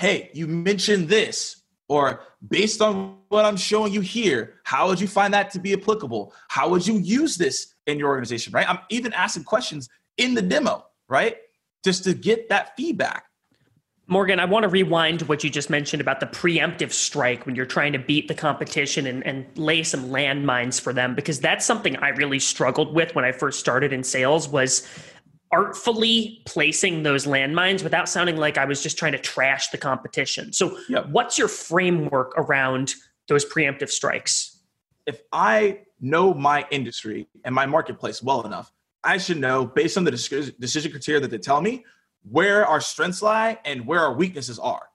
Hey, 0.00 0.30
you 0.32 0.46
mentioned 0.46 1.08
this, 1.08 1.62
or 1.88 2.22
based 2.48 2.80
on 2.80 3.18
what 3.28 3.44
I'm 3.44 3.58
showing 3.58 3.92
you 3.92 4.00
here, 4.00 4.54
how 4.64 4.88
would 4.88 4.98
you 4.98 5.06
find 5.06 5.34
that 5.34 5.50
to 5.50 5.60
be 5.60 5.74
applicable? 5.74 6.32
How 6.48 6.70
would 6.70 6.86
you 6.86 6.96
use 6.96 7.36
this 7.36 7.74
in 7.86 7.98
your 7.98 8.08
organization, 8.08 8.52
right? 8.54 8.68
I'm 8.68 8.78
even 8.88 9.12
asking 9.12 9.44
questions 9.44 9.90
in 10.16 10.32
the 10.32 10.42
demo, 10.42 10.86
right? 11.08 11.36
Just 11.84 12.04
to 12.04 12.14
get 12.14 12.48
that 12.48 12.74
feedback. 12.76 13.24
Morgan, 14.08 14.40
I 14.40 14.46
want 14.46 14.64
to 14.64 14.68
rewind 14.68 15.22
what 15.22 15.44
you 15.44 15.48
just 15.48 15.70
mentioned 15.70 16.00
about 16.00 16.20
the 16.20 16.26
preemptive 16.26 16.92
strike 16.92 17.46
when 17.46 17.54
you're 17.54 17.64
trying 17.64 17.92
to 17.92 17.98
beat 17.98 18.26
the 18.26 18.34
competition 18.34 19.06
and, 19.06 19.24
and 19.24 19.46
lay 19.56 19.82
some 19.82 20.06
landmines 20.06 20.80
for 20.80 20.92
them, 20.92 21.14
because 21.14 21.40
that's 21.40 21.64
something 21.64 21.96
I 21.96 22.08
really 22.08 22.40
struggled 22.40 22.94
with 22.94 23.14
when 23.14 23.24
I 23.24 23.32
first 23.32 23.60
started 23.60 23.92
in 23.92 24.02
sales 24.02 24.48
was 24.48 24.86
artfully 25.52 26.42
placing 26.46 27.02
those 27.02 27.26
landmines 27.26 27.84
without 27.84 28.08
sounding 28.08 28.36
like 28.36 28.58
I 28.58 28.64
was 28.64 28.82
just 28.82 28.98
trying 28.98 29.12
to 29.12 29.18
trash 29.18 29.68
the 29.68 29.78
competition. 29.78 30.52
So, 30.52 30.78
yep. 30.88 31.08
what's 31.08 31.38
your 31.38 31.48
framework 31.48 32.32
around 32.36 32.94
those 33.28 33.44
preemptive 33.44 33.90
strikes? 33.90 34.58
If 35.06 35.22
I 35.32 35.80
know 36.00 36.32
my 36.32 36.64
industry 36.70 37.28
and 37.44 37.54
my 37.54 37.66
marketplace 37.66 38.22
well 38.22 38.42
enough, 38.42 38.72
I 39.04 39.18
should 39.18 39.38
know 39.38 39.66
based 39.66 39.96
on 39.96 40.04
the 40.04 40.10
decision 40.10 40.90
criteria 40.90 41.20
that 41.20 41.30
they 41.30 41.38
tell 41.38 41.60
me 41.60 41.84
where 42.30 42.66
our 42.66 42.80
strengths 42.80 43.20
lie 43.20 43.58
and 43.64 43.86
where 43.86 44.00
our 44.00 44.12
weaknesses 44.12 44.58
are. 44.58 44.88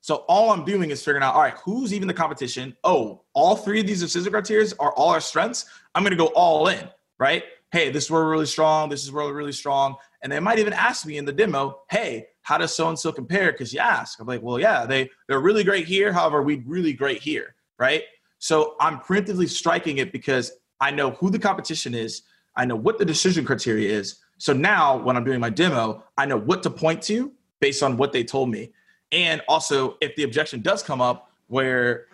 So 0.00 0.16
all 0.28 0.50
I'm 0.50 0.64
doing 0.64 0.90
is 0.90 1.04
figuring 1.04 1.22
out, 1.22 1.34
all 1.34 1.42
right, 1.42 1.54
who's 1.64 1.94
even 1.94 2.08
the 2.08 2.14
competition? 2.14 2.76
Oh, 2.82 3.22
all 3.34 3.54
three 3.54 3.80
of 3.80 3.86
these 3.86 4.00
decision 4.00 4.32
criteria 4.32 4.66
are 4.80 4.92
all 4.94 5.10
our 5.10 5.20
strengths. 5.20 5.66
I'm 5.94 6.02
going 6.02 6.10
to 6.10 6.16
go 6.16 6.26
all 6.28 6.66
in, 6.68 6.88
right? 7.18 7.44
Hey, 7.72 7.90
this 7.90 8.04
is 8.04 8.10
where 8.10 8.22
we're 8.22 8.30
really 8.30 8.46
strong. 8.46 8.90
This 8.90 9.02
is 9.02 9.10
where 9.10 9.24
we're 9.24 9.32
really 9.32 9.52
strong. 9.52 9.96
And 10.22 10.30
they 10.30 10.38
might 10.38 10.58
even 10.58 10.74
ask 10.74 11.06
me 11.06 11.16
in 11.16 11.24
the 11.24 11.32
demo, 11.32 11.80
hey, 11.90 12.26
how 12.42 12.58
does 12.58 12.76
so 12.76 12.88
and 12.88 12.98
so 12.98 13.10
compare? 13.10 13.50
Because 13.50 13.72
you 13.72 13.80
ask. 13.80 14.20
I'm 14.20 14.26
like, 14.26 14.42
well, 14.42 14.60
yeah, 14.60 14.84
they 14.84 15.10
they're 15.26 15.40
really 15.40 15.64
great 15.64 15.86
here. 15.86 16.12
However, 16.12 16.42
we're 16.42 16.62
really 16.66 16.92
great 16.92 17.22
here, 17.22 17.54
right? 17.78 18.04
So 18.38 18.76
I'm 18.78 18.98
preemptively 18.98 19.48
striking 19.48 19.98
it 19.98 20.12
because 20.12 20.52
I 20.80 20.90
know 20.90 21.12
who 21.12 21.30
the 21.30 21.38
competition 21.38 21.94
is. 21.94 22.22
I 22.56 22.66
know 22.66 22.76
what 22.76 22.98
the 22.98 23.04
decision 23.04 23.44
criteria 23.44 23.90
is. 23.90 24.18
So 24.38 24.52
now 24.52 24.98
when 24.98 25.16
I'm 25.16 25.24
doing 25.24 25.40
my 25.40 25.50
demo, 25.50 26.04
I 26.18 26.26
know 26.26 26.36
what 26.36 26.62
to 26.64 26.70
point 26.70 27.00
to 27.02 27.32
based 27.60 27.82
on 27.82 27.96
what 27.96 28.12
they 28.12 28.24
told 28.24 28.50
me. 28.50 28.72
And 29.12 29.40
also, 29.48 29.96
if 30.00 30.14
the 30.16 30.24
objection 30.24 30.60
does 30.60 30.82
come 30.82 31.00
up 31.00 31.30
where 31.46 32.06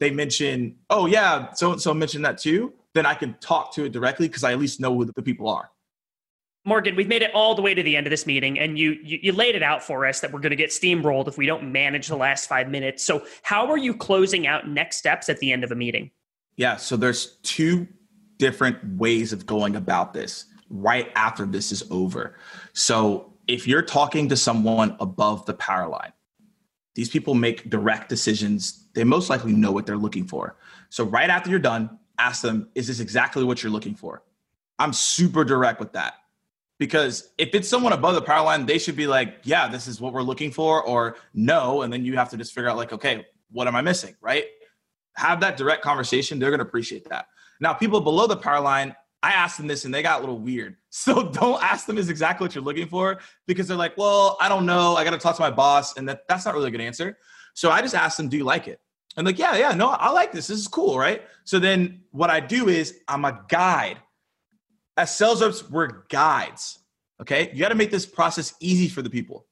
they 0.00 0.10
mention, 0.10 0.76
oh, 0.90 1.06
yeah, 1.06 1.52
so 1.52 1.72
and 1.72 1.80
so 1.80 1.94
mentioned 1.94 2.24
that 2.24 2.38
too, 2.38 2.72
then 2.94 3.06
I 3.06 3.14
can 3.14 3.34
talk 3.40 3.74
to 3.74 3.84
it 3.84 3.92
directly 3.92 4.28
because 4.28 4.44
I 4.44 4.52
at 4.52 4.58
least 4.58 4.80
know 4.80 4.94
who 4.94 5.04
the 5.04 5.22
people 5.22 5.48
are. 5.48 5.70
Morgan, 6.66 6.96
we've 6.96 7.08
made 7.08 7.20
it 7.20 7.30
all 7.34 7.54
the 7.54 7.60
way 7.60 7.74
to 7.74 7.82
the 7.82 7.94
end 7.94 8.06
of 8.06 8.10
this 8.10 8.24
meeting, 8.24 8.58
and 8.58 8.78
you 8.78 8.92
you, 9.02 9.18
you 9.22 9.32
laid 9.32 9.54
it 9.54 9.62
out 9.62 9.82
for 9.82 10.06
us 10.06 10.20
that 10.20 10.32
we're 10.32 10.40
going 10.40 10.50
to 10.50 10.56
get 10.56 10.70
steamrolled 10.70 11.28
if 11.28 11.36
we 11.36 11.44
don't 11.44 11.70
manage 11.70 12.06
the 12.06 12.16
last 12.16 12.48
five 12.48 12.70
minutes. 12.70 13.04
So, 13.04 13.26
how 13.42 13.66
are 13.70 13.76
you 13.76 13.94
closing 13.94 14.46
out 14.46 14.66
next 14.66 14.96
steps 14.96 15.28
at 15.28 15.38
the 15.40 15.52
end 15.52 15.62
of 15.62 15.72
a 15.72 15.74
meeting? 15.74 16.10
Yeah, 16.56 16.76
so 16.76 16.96
there's 16.96 17.36
two 17.42 17.86
different 18.38 18.78
ways 18.96 19.32
of 19.32 19.44
going 19.44 19.76
about 19.76 20.14
this 20.14 20.46
right 20.70 21.10
after 21.14 21.44
this 21.44 21.70
is 21.70 21.84
over. 21.90 22.38
So, 22.72 23.34
if 23.46 23.68
you're 23.68 23.82
talking 23.82 24.30
to 24.30 24.36
someone 24.36 24.96
above 25.00 25.44
the 25.44 25.54
power 25.54 25.86
line, 25.86 26.14
these 26.94 27.10
people 27.10 27.34
make 27.34 27.68
direct 27.68 28.08
decisions. 28.08 28.88
They 28.94 29.04
most 29.04 29.28
likely 29.28 29.52
know 29.52 29.70
what 29.70 29.84
they're 29.84 29.98
looking 29.98 30.26
for. 30.26 30.56
So, 30.88 31.04
right 31.04 31.28
after 31.28 31.50
you're 31.50 31.58
done, 31.58 31.98
ask 32.18 32.42
them, 32.42 32.68
is 32.74 32.86
this 32.86 33.00
exactly 33.00 33.44
what 33.44 33.62
you're 33.62 33.72
looking 33.72 33.94
for? 33.94 34.22
I'm 34.78 34.92
super 34.92 35.44
direct 35.44 35.80
with 35.80 35.92
that 35.92 36.14
because 36.78 37.32
if 37.38 37.54
it's 37.54 37.68
someone 37.68 37.92
above 37.92 38.14
the 38.14 38.22
power 38.22 38.44
line, 38.44 38.66
they 38.66 38.78
should 38.78 38.96
be 38.96 39.06
like, 39.06 39.38
yeah, 39.44 39.68
this 39.68 39.86
is 39.86 40.00
what 40.00 40.12
we're 40.12 40.22
looking 40.22 40.50
for, 40.50 40.82
or 40.82 41.16
no. 41.32 41.82
And 41.82 41.92
then 41.92 42.04
you 42.04 42.16
have 42.16 42.30
to 42.30 42.36
just 42.36 42.52
figure 42.52 42.68
out, 42.68 42.76
like, 42.76 42.92
okay, 42.92 43.26
what 43.52 43.68
am 43.68 43.76
I 43.76 43.80
missing? 43.80 44.14
Right? 44.20 44.46
Have 45.14 45.40
that 45.40 45.56
direct 45.56 45.82
conversation. 45.82 46.38
They're 46.38 46.50
going 46.50 46.58
to 46.58 46.66
appreciate 46.66 47.08
that. 47.08 47.26
Now, 47.60 47.72
people 47.72 48.00
below 48.00 48.26
the 48.26 48.36
power 48.36 48.60
line, 48.60 48.94
I 49.22 49.30
asked 49.30 49.56
them 49.56 49.66
this 49.66 49.84
and 49.84 49.94
they 49.94 50.02
got 50.02 50.18
a 50.18 50.20
little 50.20 50.38
weird. 50.38 50.76
So 50.96 51.28
don't 51.28 51.60
ask 51.60 51.86
them 51.86 51.98
is 51.98 52.08
exactly 52.08 52.44
what 52.44 52.54
you're 52.54 52.62
looking 52.62 52.86
for 52.86 53.18
because 53.48 53.66
they're 53.66 53.76
like, 53.76 53.98
well, 53.98 54.36
I 54.40 54.48
don't 54.48 54.64
know. 54.64 54.94
I 54.94 55.02
got 55.02 55.10
to 55.10 55.18
talk 55.18 55.34
to 55.34 55.42
my 55.42 55.50
boss. 55.50 55.96
And 55.96 56.08
that, 56.08 56.20
that's 56.28 56.44
not 56.44 56.54
really 56.54 56.68
a 56.68 56.70
good 56.70 56.80
answer. 56.80 57.18
So 57.52 57.68
I 57.68 57.82
just 57.82 57.96
asked 57.96 58.16
them, 58.16 58.28
do 58.28 58.36
you 58.36 58.44
like 58.44 58.68
it? 58.68 58.78
And 59.16 59.26
like, 59.26 59.38
yeah, 59.38 59.56
yeah, 59.56 59.72
no, 59.72 59.90
I 59.90 60.10
like 60.10 60.32
this. 60.32 60.48
This 60.48 60.58
is 60.58 60.68
cool, 60.68 60.98
right? 60.98 61.22
So 61.44 61.58
then 61.58 62.02
what 62.10 62.30
I 62.30 62.40
do 62.40 62.68
is 62.68 63.00
I'm 63.06 63.24
a 63.24 63.44
guide 63.48 63.98
as 64.96 65.14
sales 65.14 65.42
reps, 65.42 65.68
we're 65.68 66.04
guides. 66.08 66.78
Okay. 67.20 67.50
You 67.52 67.60
got 67.60 67.68
to 67.68 67.74
make 67.74 67.90
this 67.90 68.06
process 68.06 68.54
easy 68.60 68.88
for 68.88 69.02
the 69.02 69.10
people 69.10 69.46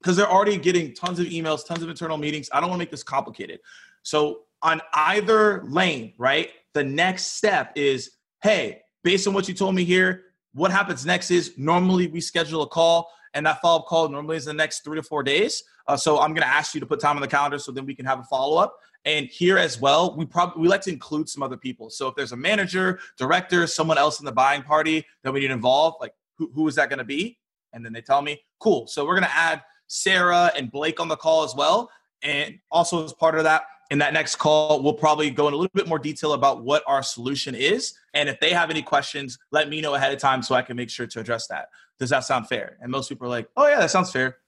because 0.00 0.16
they're 0.16 0.30
already 0.30 0.56
getting 0.56 0.94
tons 0.94 1.18
of 1.18 1.26
emails, 1.26 1.66
tons 1.66 1.82
of 1.82 1.88
internal 1.88 2.16
meetings. 2.16 2.48
I 2.52 2.60
don't 2.60 2.70
want 2.70 2.78
to 2.78 2.82
make 2.82 2.90
this 2.90 3.02
complicated. 3.02 3.60
So, 4.02 4.40
on 4.60 4.80
either 4.92 5.62
lane, 5.68 6.14
right, 6.18 6.50
the 6.74 6.82
next 6.82 7.36
step 7.36 7.72
is 7.76 8.10
hey, 8.42 8.80
based 9.04 9.26
on 9.28 9.34
what 9.34 9.46
you 9.48 9.54
told 9.54 9.74
me 9.74 9.84
here, 9.84 10.24
what 10.52 10.72
happens 10.72 11.06
next 11.06 11.30
is 11.30 11.56
normally 11.56 12.08
we 12.08 12.20
schedule 12.20 12.62
a 12.62 12.66
call, 12.66 13.10
and 13.34 13.46
that 13.46 13.60
follow 13.60 13.80
up 13.80 13.86
call 13.86 14.08
normally 14.08 14.36
is 14.36 14.44
the 14.44 14.52
next 14.52 14.84
three 14.84 14.96
to 14.96 15.02
four 15.02 15.22
days. 15.22 15.62
Uh, 15.86 15.96
so, 15.96 16.20
I'm 16.20 16.30
going 16.30 16.42
to 16.42 16.48
ask 16.48 16.74
you 16.74 16.80
to 16.80 16.86
put 16.86 17.00
time 17.00 17.16
on 17.16 17.22
the 17.22 17.28
calendar 17.28 17.58
so 17.58 17.72
then 17.72 17.86
we 17.86 17.94
can 17.94 18.04
have 18.04 18.20
a 18.20 18.24
follow 18.24 18.58
up. 18.58 18.74
And 19.04 19.26
here 19.26 19.58
as 19.58 19.80
well, 19.80 20.14
we 20.16 20.26
probably 20.26 20.62
we 20.62 20.68
like 20.68 20.82
to 20.82 20.92
include 20.92 21.28
some 21.28 21.42
other 21.42 21.56
people. 21.56 21.88
So 21.88 22.08
if 22.08 22.14
there's 22.14 22.32
a 22.32 22.36
manager, 22.36 23.00
director, 23.16 23.66
someone 23.66 23.96
else 23.96 24.20
in 24.20 24.26
the 24.26 24.32
buying 24.32 24.62
party 24.62 25.06
that 25.22 25.32
we 25.32 25.40
need 25.40 25.50
involved, 25.50 25.98
like 26.00 26.12
who, 26.36 26.50
who 26.54 26.68
is 26.68 26.74
that 26.74 26.88
going 26.88 26.98
to 26.98 27.04
be? 27.04 27.38
And 27.72 27.84
then 27.84 27.92
they 27.92 28.00
tell 28.00 28.22
me, 28.22 28.40
cool. 28.60 28.86
So 28.86 29.06
we're 29.06 29.14
going 29.14 29.28
to 29.28 29.36
add 29.36 29.62
Sarah 29.86 30.50
and 30.56 30.70
Blake 30.70 31.00
on 31.00 31.08
the 31.08 31.16
call 31.16 31.44
as 31.44 31.54
well. 31.54 31.90
And 32.22 32.58
also 32.70 33.04
as 33.04 33.12
part 33.12 33.36
of 33.36 33.44
that, 33.44 33.62
in 33.90 33.98
that 33.98 34.12
next 34.12 34.36
call, 34.36 34.82
we'll 34.82 34.92
probably 34.92 35.30
go 35.30 35.48
in 35.48 35.54
a 35.54 35.56
little 35.56 35.70
bit 35.74 35.88
more 35.88 35.98
detail 35.98 36.34
about 36.34 36.62
what 36.62 36.82
our 36.86 37.02
solution 37.02 37.54
is. 37.54 37.94
And 38.14 38.28
if 38.28 38.38
they 38.40 38.50
have 38.50 38.70
any 38.70 38.82
questions, 38.82 39.38
let 39.50 39.68
me 39.68 39.80
know 39.80 39.94
ahead 39.94 40.12
of 40.12 40.18
time 40.18 40.42
so 40.42 40.54
I 40.54 40.62
can 40.62 40.76
make 40.76 40.90
sure 40.90 41.06
to 41.06 41.20
address 41.20 41.46
that. 41.46 41.68
Does 41.98 42.10
that 42.10 42.24
sound 42.24 42.48
fair? 42.48 42.76
And 42.80 42.92
most 42.92 43.08
people 43.08 43.26
are 43.26 43.30
like, 43.30 43.48
oh, 43.56 43.66
yeah, 43.66 43.80
that 43.80 43.90
sounds 43.90 44.12
fair. 44.12 44.38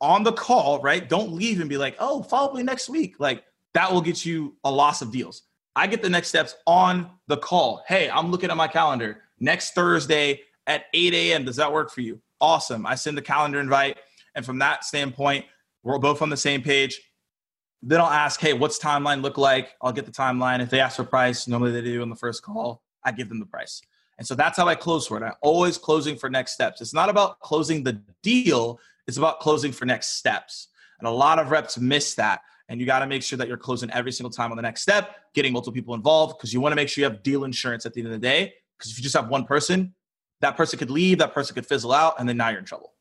On 0.00 0.22
the 0.22 0.32
call, 0.32 0.80
right? 0.80 1.08
Don't 1.08 1.32
leave 1.32 1.60
and 1.60 1.68
be 1.68 1.76
like, 1.76 1.96
oh, 2.00 2.22
follow 2.22 2.54
me 2.54 2.62
next 2.62 2.88
week. 2.88 3.16
Like, 3.18 3.44
that 3.74 3.92
will 3.92 4.00
get 4.00 4.26
you 4.26 4.56
a 4.64 4.70
loss 4.70 5.02
of 5.02 5.12
deals. 5.12 5.42
I 5.76 5.86
get 5.86 6.02
the 6.02 6.10
next 6.10 6.28
steps 6.28 6.56
on 6.66 7.10
the 7.28 7.36
call. 7.36 7.84
Hey, 7.86 8.10
I'm 8.10 8.30
looking 8.32 8.50
at 8.50 8.56
my 8.56 8.66
calendar 8.66 9.22
next 9.38 9.74
Thursday 9.74 10.40
at 10.66 10.86
8 10.92 11.14
a.m. 11.14 11.44
Does 11.44 11.56
that 11.56 11.72
work 11.72 11.92
for 11.92 12.00
you? 12.00 12.20
Awesome. 12.40 12.86
I 12.86 12.96
send 12.96 13.16
the 13.16 13.22
calendar 13.22 13.60
invite. 13.60 13.98
And 14.34 14.44
from 14.44 14.58
that 14.58 14.84
standpoint, 14.84 15.44
we're 15.82 15.98
both 15.98 16.22
on 16.22 16.28
the 16.28 16.36
same 16.36 16.62
page. 16.62 17.00
Then 17.82 18.00
I'll 18.00 18.10
ask, 18.10 18.40
hey, 18.40 18.52
what's 18.54 18.78
timeline 18.78 19.22
look 19.22 19.38
like? 19.38 19.74
I'll 19.80 19.92
get 19.92 20.06
the 20.06 20.12
timeline. 20.12 20.60
If 20.60 20.70
they 20.70 20.80
ask 20.80 20.96
for 20.96 21.04
price, 21.04 21.46
normally 21.46 21.70
they 21.72 21.82
do 21.82 22.02
on 22.02 22.10
the 22.10 22.16
first 22.16 22.42
call, 22.42 22.82
I 23.04 23.12
give 23.12 23.28
them 23.28 23.38
the 23.38 23.46
price. 23.46 23.80
And 24.18 24.26
so 24.26 24.34
that's 24.34 24.56
how 24.56 24.66
I 24.66 24.74
close 24.74 25.06
for 25.06 25.16
it. 25.16 25.22
I'm 25.22 25.34
always 25.42 25.78
closing 25.78 26.16
for 26.16 26.28
next 26.28 26.52
steps. 26.52 26.80
It's 26.80 26.92
not 26.92 27.08
about 27.08 27.38
closing 27.38 27.84
the 27.84 28.00
deal, 28.22 28.80
it's 29.06 29.16
about 29.16 29.38
closing 29.40 29.70
for 29.70 29.84
next 29.84 30.16
steps. 30.18 30.68
And 30.98 31.06
a 31.06 31.10
lot 31.10 31.38
of 31.38 31.50
reps 31.50 31.78
miss 31.78 32.14
that. 32.16 32.40
And 32.68 32.80
you 32.80 32.86
got 32.86 32.98
to 32.98 33.06
make 33.06 33.22
sure 33.22 33.36
that 33.38 33.48
you're 33.48 33.56
closing 33.56 33.90
every 33.92 34.12
single 34.12 34.30
time 34.30 34.50
on 34.50 34.56
the 34.56 34.62
next 34.62 34.82
step, 34.82 35.16
getting 35.32 35.52
multiple 35.52 35.72
people 35.72 35.94
involved 35.94 36.36
because 36.36 36.52
you 36.52 36.60
want 36.60 36.72
to 36.72 36.76
make 36.76 36.88
sure 36.88 37.02
you 37.02 37.08
have 37.08 37.22
deal 37.22 37.44
insurance 37.44 37.86
at 37.86 37.94
the 37.94 38.00
end 38.00 38.08
of 38.08 38.12
the 38.12 38.18
day. 38.18 38.52
Because 38.76 38.90
if 38.90 38.98
you 38.98 39.02
just 39.02 39.16
have 39.16 39.28
one 39.28 39.44
person, 39.44 39.94
that 40.40 40.56
person 40.56 40.78
could 40.78 40.90
leave, 40.90 41.18
that 41.18 41.32
person 41.32 41.54
could 41.54 41.66
fizzle 41.66 41.92
out, 41.92 42.14
and 42.18 42.28
then 42.28 42.36
now 42.36 42.48
you're 42.48 42.58
in 42.58 42.64
trouble. 42.64 42.92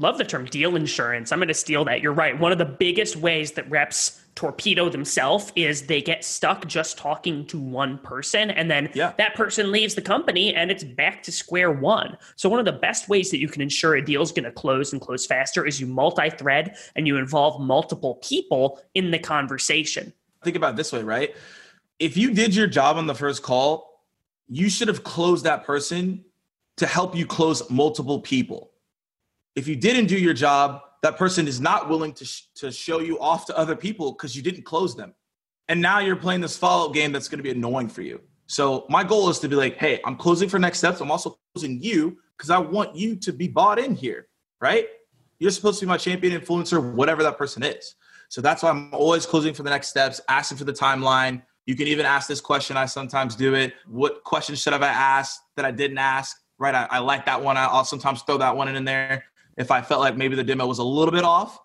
Love 0.00 0.16
the 0.16 0.24
term 0.24 0.44
deal 0.44 0.76
insurance. 0.76 1.32
I'm 1.32 1.40
going 1.40 1.48
to 1.48 1.54
steal 1.54 1.84
that. 1.86 2.00
You're 2.00 2.12
right. 2.12 2.38
One 2.38 2.52
of 2.52 2.58
the 2.58 2.64
biggest 2.64 3.16
ways 3.16 3.52
that 3.52 3.68
reps 3.68 4.20
torpedo 4.36 4.88
themselves 4.88 5.52
is 5.56 5.86
they 5.86 6.00
get 6.00 6.24
stuck 6.24 6.64
just 6.68 6.96
talking 6.96 7.44
to 7.46 7.58
one 7.58 7.98
person 7.98 8.52
and 8.52 8.70
then 8.70 8.88
yeah. 8.94 9.12
that 9.18 9.34
person 9.34 9.72
leaves 9.72 9.96
the 9.96 10.00
company 10.00 10.54
and 10.54 10.70
it's 10.70 10.84
back 10.84 11.24
to 11.24 11.32
square 11.32 11.72
one. 11.72 12.16
So 12.36 12.48
one 12.48 12.60
of 12.60 12.64
the 12.64 12.70
best 12.70 13.08
ways 13.08 13.32
that 13.32 13.38
you 13.38 13.48
can 13.48 13.60
ensure 13.60 13.96
a 13.96 14.04
deal 14.04 14.22
is 14.22 14.30
going 14.30 14.44
to 14.44 14.52
close 14.52 14.92
and 14.92 15.02
close 15.02 15.26
faster 15.26 15.66
is 15.66 15.80
you 15.80 15.88
multi-thread 15.88 16.76
and 16.94 17.08
you 17.08 17.16
involve 17.16 17.60
multiple 17.60 18.20
people 18.22 18.80
in 18.94 19.10
the 19.10 19.18
conversation. 19.18 20.12
Think 20.44 20.54
about 20.54 20.76
this 20.76 20.92
way, 20.92 21.02
right? 21.02 21.34
If 21.98 22.16
you 22.16 22.32
did 22.32 22.54
your 22.54 22.68
job 22.68 22.96
on 22.96 23.08
the 23.08 23.16
first 23.16 23.42
call, 23.42 24.04
you 24.46 24.70
should 24.70 24.86
have 24.86 25.02
closed 25.02 25.44
that 25.44 25.64
person 25.64 26.24
to 26.76 26.86
help 26.86 27.16
you 27.16 27.26
close 27.26 27.68
multiple 27.68 28.20
people 28.20 28.70
if 29.58 29.66
you 29.66 29.74
didn't 29.74 30.06
do 30.06 30.16
your 30.16 30.34
job, 30.34 30.82
that 31.02 31.18
person 31.18 31.48
is 31.48 31.60
not 31.60 31.88
willing 31.88 32.12
to, 32.12 32.24
sh- 32.24 32.44
to 32.54 32.70
show 32.70 33.00
you 33.00 33.18
off 33.18 33.44
to 33.46 33.58
other 33.58 33.74
people 33.74 34.12
because 34.12 34.36
you 34.36 34.42
didn't 34.42 34.62
close 34.62 34.94
them. 34.94 35.14
And 35.68 35.82
now 35.82 35.98
you're 35.98 36.16
playing 36.16 36.40
this 36.40 36.56
follow 36.56 36.86
up 36.86 36.94
game 36.94 37.10
that's 37.10 37.28
going 37.28 37.40
to 37.40 37.42
be 37.42 37.50
annoying 37.50 37.88
for 37.88 38.02
you. 38.02 38.20
So 38.46 38.86
my 38.88 39.02
goal 39.02 39.28
is 39.28 39.40
to 39.40 39.48
be 39.48 39.56
like, 39.56 39.76
hey, 39.76 40.00
I'm 40.04 40.14
closing 40.14 40.48
for 40.48 40.60
next 40.60 40.78
steps. 40.78 41.00
I'm 41.00 41.10
also 41.10 41.38
closing 41.52 41.82
you 41.82 42.18
because 42.36 42.50
I 42.50 42.58
want 42.58 42.94
you 42.94 43.16
to 43.16 43.32
be 43.32 43.48
bought 43.48 43.80
in 43.80 43.96
here, 43.96 44.28
right? 44.60 44.86
You're 45.40 45.50
supposed 45.50 45.80
to 45.80 45.86
be 45.86 45.88
my 45.88 45.98
champion 45.98 46.40
influencer, 46.40 46.94
whatever 46.94 47.24
that 47.24 47.36
person 47.36 47.64
is. 47.64 47.96
So 48.28 48.40
that's 48.40 48.62
why 48.62 48.70
I'm 48.70 48.94
always 48.94 49.26
closing 49.26 49.54
for 49.54 49.64
the 49.64 49.70
next 49.70 49.88
steps, 49.88 50.20
asking 50.28 50.58
for 50.58 50.64
the 50.64 50.72
timeline. 50.72 51.42
You 51.66 51.74
can 51.74 51.88
even 51.88 52.06
ask 52.06 52.28
this 52.28 52.40
question. 52.40 52.76
I 52.76 52.86
sometimes 52.86 53.34
do 53.34 53.54
it. 53.54 53.74
What 53.88 54.22
question 54.22 54.54
should 54.54 54.72
have 54.72 54.82
I 54.84 54.88
asked 54.88 55.40
that 55.56 55.64
I 55.64 55.72
didn't 55.72 55.98
ask? 55.98 56.36
Right. 56.58 56.74
I, 56.74 56.86
I 56.90 56.98
like 57.00 57.26
that 57.26 57.42
one. 57.42 57.56
I'll 57.56 57.84
sometimes 57.84 58.22
throw 58.22 58.38
that 58.38 58.56
one 58.56 58.74
in 58.74 58.84
there 58.84 59.24
if 59.58 59.70
I 59.70 59.82
felt 59.82 60.00
like 60.00 60.16
maybe 60.16 60.36
the 60.36 60.44
demo 60.44 60.66
was 60.66 60.78
a 60.78 60.84
little 60.84 61.12
bit 61.12 61.24
off. 61.24 61.58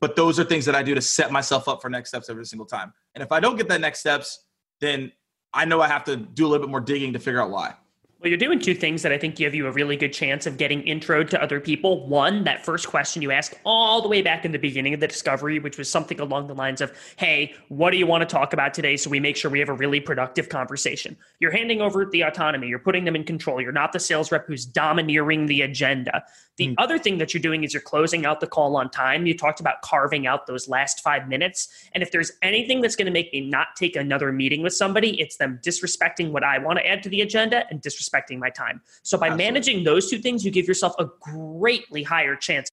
But 0.00 0.14
those 0.14 0.38
are 0.38 0.44
things 0.44 0.66
that 0.66 0.74
I 0.74 0.82
do 0.82 0.94
to 0.94 1.00
set 1.00 1.32
myself 1.32 1.68
up 1.68 1.80
for 1.80 1.88
next 1.88 2.10
steps 2.10 2.28
every 2.28 2.44
single 2.44 2.66
time. 2.66 2.92
And 3.14 3.22
if 3.24 3.32
I 3.32 3.40
don't 3.40 3.56
get 3.56 3.68
that 3.68 3.80
next 3.80 4.00
steps, 4.00 4.46
then 4.80 5.10
I 5.54 5.64
know 5.64 5.80
I 5.80 5.88
have 5.88 6.04
to 6.04 6.16
do 6.16 6.46
a 6.46 6.48
little 6.48 6.66
bit 6.66 6.70
more 6.70 6.80
digging 6.80 7.14
to 7.14 7.18
figure 7.18 7.40
out 7.40 7.50
why. 7.50 7.74
Well, 8.18 8.30
you're 8.30 8.38
doing 8.38 8.58
two 8.58 8.74
things 8.74 9.02
that 9.02 9.12
I 9.12 9.18
think 9.18 9.36
give 9.36 9.54
you 9.54 9.66
a 9.66 9.70
really 9.70 9.94
good 9.94 10.12
chance 10.12 10.46
of 10.46 10.56
getting 10.56 10.82
introed 10.82 11.28
to 11.30 11.42
other 11.42 11.60
people. 11.60 12.08
One, 12.08 12.44
that 12.44 12.64
first 12.64 12.88
question 12.88 13.20
you 13.20 13.30
ask 13.30 13.54
all 13.64 14.00
the 14.00 14.08
way 14.08 14.22
back 14.22 14.46
in 14.46 14.52
the 14.52 14.58
beginning 14.58 14.94
of 14.94 15.00
the 15.00 15.06
discovery, 15.06 15.58
which 15.58 15.76
was 15.76 15.90
something 15.90 16.18
along 16.18 16.46
the 16.46 16.54
lines 16.54 16.80
of, 16.80 16.96
Hey, 17.16 17.54
what 17.68 17.90
do 17.90 17.98
you 17.98 18.06
want 18.06 18.22
to 18.22 18.26
talk 18.26 18.54
about 18.54 18.72
today? 18.72 18.96
So 18.96 19.10
we 19.10 19.20
make 19.20 19.36
sure 19.36 19.50
we 19.50 19.58
have 19.58 19.68
a 19.68 19.74
really 19.74 20.00
productive 20.00 20.48
conversation. 20.48 21.14
You're 21.40 21.50
handing 21.50 21.82
over 21.82 22.06
the 22.06 22.22
autonomy, 22.22 22.68
you're 22.68 22.78
putting 22.78 23.04
them 23.04 23.16
in 23.16 23.24
control. 23.24 23.60
You're 23.60 23.70
not 23.70 23.92
the 23.92 24.00
sales 24.00 24.32
rep 24.32 24.46
who's 24.46 24.64
domineering 24.64 25.44
the 25.44 25.62
agenda. 25.62 26.24
The 26.56 26.68
mm. 26.68 26.74
other 26.78 26.98
thing 26.98 27.18
that 27.18 27.32
you're 27.34 27.42
doing 27.42 27.64
is 27.64 27.72
you're 27.72 27.82
closing 27.82 28.26
out 28.26 28.40
the 28.40 28.46
call 28.46 28.76
on 28.76 28.90
time. 28.90 29.26
You 29.26 29.36
talked 29.36 29.60
about 29.60 29.82
carving 29.82 30.26
out 30.26 30.46
those 30.46 30.68
last 30.68 31.00
five 31.00 31.28
minutes. 31.28 31.68
And 31.92 32.02
if 32.02 32.10
there's 32.10 32.32
anything 32.42 32.80
that's 32.80 32.96
going 32.96 33.06
to 33.06 33.12
make 33.12 33.32
me 33.32 33.40
not 33.40 33.68
take 33.76 33.96
another 33.96 34.32
meeting 34.32 34.62
with 34.62 34.74
somebody, 34.74 35.20
it's 35.20 35.36
them 35.36 35.60
disrespecting 35.64 36.30
what 36.30 36.44
I 36.44 36.58
want 36.58 36.78
to 36.78 36.86
add 36.86 37.02
to 37.04 37.08
the 37.08 37.20
agenda 37.20 37.64
and 37.70 37.80
disrespecting 37.82 38.38
my 38.38 38.50
time. 38.50 38.80
So 39.02 39.18
by 39.18 39.26
Absolutely. 39.26 39.44
managing 39.44 39.84
those 39.84 40.10
two 40.10 40.18
things, 40.18 40.44
you 40.44 40.50
give 40.50 40.66
yourself 40.66 40.94
a 40.98 41.06
greatly 41.20 42.02
higher 42.02 42.36
chance 42.36 42.70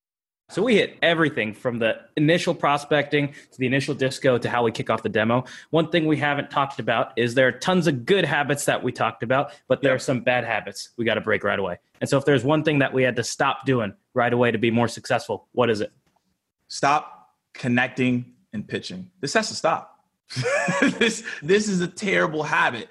so 0.49 0.61
we 0.61 0.75
hit 0.75 0.97
everything 1.01 1.53
from 1.53 1.79
the 1.79 1.99
initial 2.15 2.53
prospecting 2.53 3.29
to 3.29 3.57
the 3.57 3.65
initial 3.65 3.95
disco 3.95 4.37
to 4.37 4.49
how 4.49 4.63
we 4.63 4.71
kick 4.71 4.89
off 4.89 5.01
the 5.01 5.09
demo. 5.09 5.45
One 5.71 5.89
thing 5.89 6.05
we 6.05 6.17
haven't 6.17 6.51
talked 6.51 6.79
about 6.79 7.13
is 7.15 7.33
there 7.33 7.47
are 7.47 7.51
tons 7.51 7.87
of 7.87 8.05
good 8.05 8.25
habits 8.25 8.65
that 8.65 8.83
we 8.83 8.91
talked 8.91 9.23
about, 9.23 9.53
but 9.67 9.81
there 9.81 9.91
yep. 9.91 9.95
are 9.95 9.99
some 9.99 10.19
bad 10.21 10.43
habits 10.43 10.89
we 10.97 11.05
got 11.05 11.15
to 11.15 11.21
break 11.21 11.43
right 11.43 11.57
away. 11.57 11.79
And 12.01 12.09
so 12.09 12.17
if 12.17 12.25
there's 12.25 12.43
one 12.43 12.63
thing 12.63 12.79
that 12.79 12.93
we 12.93 13.03
had 13.03 13.15
to 13.15 13.23
stop 13.23 13.65
doing 13.65 13.93
right 14.13 14.31
away 14.31 14.51
to 14.51 14.57
be 14.57 14.69
more 14.69 14.87
successful, 14.87 15.47
what 15.53 15.69
is 15.69 15.81
it? 15.81 15.91
Stop 16.67 17.31
connecting 17.53 18.33
and 18.51 18.67
pitching. 18.67 19.09
This 19.21 19.33
has 19.33 19.47
to 19.47 19.55
stop. 19.55 19.99
this 20.81 21.23
this 21.41 21.67
is 21.67 21.81
a 21.81 21.87
terrible 21.87 22.43
habit. 22.43 22.89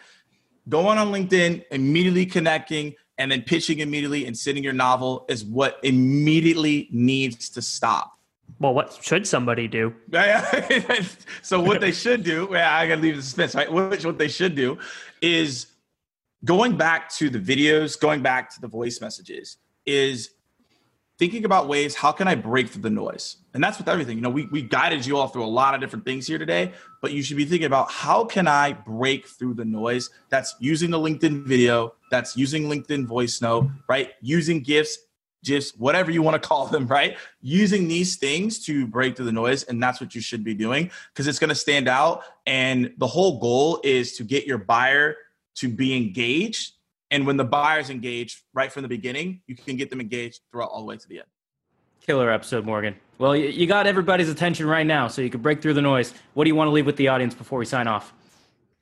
Going 0.68 0.98
on 0.98 1.08
LinkedIn, 1.12 1.64
immediately 1.70 2.24
connecting, 2.24 2.94
and 3.18 3.30
then 3.30 3.42
pitching 3.42 3.80
immediately 3.80 4.26
and 4.26 4.36
sending 4.36 4.64
your 4.64 4.72
novel 4.72 5.24
is 5.28 5.44
what 5.44 5.78
immediately 5.82 6.88
needs 6.90 7.48
to 7.50 7.62
stop. 7.62 8.18
Well, 8.58 8.74
what 8.74 8.98
should 9.02 9.26
somebody 9.26 9.68
do? 9.68 9.94
so 11.42 11.60
what 11.60 11.80
they 11.80 11.92
should 11.92 12.22
do, 12.22 12.48
yeah, 12.52 12.76
I 12.76 12.86
gotta 12.86 13.00
leave 13.00 13.16
the 13.16 13.22
suspense, 13.22 13.54
right? 13.54 13.70
What, 13.70 14.04
what 14.04 14.18
they 14.18 14.28
should 14.28 14.54
do 14.54 14.78
is 15.20 15.66
going 16.44 16.76
back 16.76 17.10
to 17.14 17.30
the 17.30 17.38
videos, 17.38 17.98
going 17.98 18.22
back 18.22 18.52
to 18.54 18.60
the 18.60 18.68
voice 18.68 19.00
messages, 19.00 19.58
is 19.86 20.30
thinking 21.22 21.44
about 21.44 21.68
ways 21.68 21.94
how 21.94 22.10
can 22.10 22.26
I 22.26 22.34
break 22.34 22.68
through 22.68 22.82
the 22.82 22.90
noise? 22.90 23.36
And 23.54 23.62
that's 23.62 23.78
with 23.78 23.88
everything. 23.88 24.16
You 24.16 24.22
know, 24.22 24.28
we, 24.28 24.46
we 24.46 24.60
guided 24.60 25.06
you 25.06 25.16
all 25.16 25.28
through 25.28 25.44
a 25.44 25.54
lot 25.60 25.72
of 25.72 25.80
different 25.80 26.04
things 26.04 26.26
here 26.26 26.36
today, 26.36 26.72
but 27.00 27.12
you 27.12 27.22
should 27.22 27.36
be 27.36 27.44
thinking 27.44 27.66
about 27.66 27.92
how 27.92 28.24
can 28.24 28.48
I 28.48 28.72
break 28.72 29.28
through 29.28 29.54
the 29.54 29.64
noise 29.64 30.10
that's 30.30 30.56
using 30.58 30.90
the 30.90 30.98
LinkedIn 30.98 31.44
video, 31.44 31.94
that's 32.10 32.36
using 32.36 32.64
LinkedIn 32.64 33.06
voice 33.06 33.40
note, 33.40 33.68
right? 33.88 34.10
Using 34.20 34.64
GIFs, 34.64 34.98
GIFs, 35.44 35.76
whatever 35.76 36.10
you 36.10 36.22
want 36.22 36.42
to 36.42 36.48
call 36.48 36.66
them, 36.66 36.88
right? 36.88 37.16
Using 37.40 37.86
these 37.86 38.16
things 38.16 38.58
to 38.64 38.84
break 38.88 39.14
through 39.14 39.26
the 39.26 39.32
noise. 39.32 39.62
And 39.62 39.80
that's 39.80 40.00
what 40.00 40.16
you 40.16 40.20
should 40.20 40.42
be 40.42 40.54
doing 40.54 40.90
because 41.14 41.28
it's 41.28 41.38
going 41.38 41.50
to 41.50 41.54
stand 41.54 41.86
out. 41.86 42.24
And 42.46 42.94
the 42.98 43.06
whole 43.06 43.38
goal 43.38 43.80
is 43.84 44.16
to 44.16 44.24
get 44.24 44.44
your 44.44 44.58
buyer 44.58 45.14
to 45.54 45.68
be 45.68 45.96
engaged. 45.96 46.72
And 47.12 47.26
when 47.26 47.36
the 47.36 47.44
buyer's 47.44 47.90
engaged 47.90 48.40
right 48.54 48.72
from 48.72 48.82
the 48.82 48.88
beginning, 48.88 49.42
you 49.46 49.54
can 49.54 49.76
get 49.76 49.90
them 49.90 50.00
engaged 50.00 50.40
throughout 50.50 50.70
all 50.70 50.80
the 50.80 50.86
way 50.86 50.96
to 50.96 51.08
the 51.08 51.18
end. 51.18 51.28
Killer 52.00 52.30
episode, 52.30 52.64
Morgan. 52.64 52.96
Well, 53.18 53.36
you 53.36 53.66
got 53.66 53.86
everybody's 53.86 54.30
attention 54.30 54.66
right 54.66 54.86
now, 54.86 55.08
so 55.08 55.20
you 55.20 55.28
can 55.28 55.42
break 55.42 55.60
through 55.60 55.74
the 55.74 55.82
noise. 55.82 56.14
What 56.32 56.44
do 56.44 56.48
you 56.48 56.56
want 56.56 56.68
to 56.68 56.72
leave 56.72 56.86
with 56.86 56.96
the 56.96 57.08
audience 57.08 57.34
before 57.34 57.58
we 57.58 57.66
sign 57.66 57.86
off? 57.86 58.14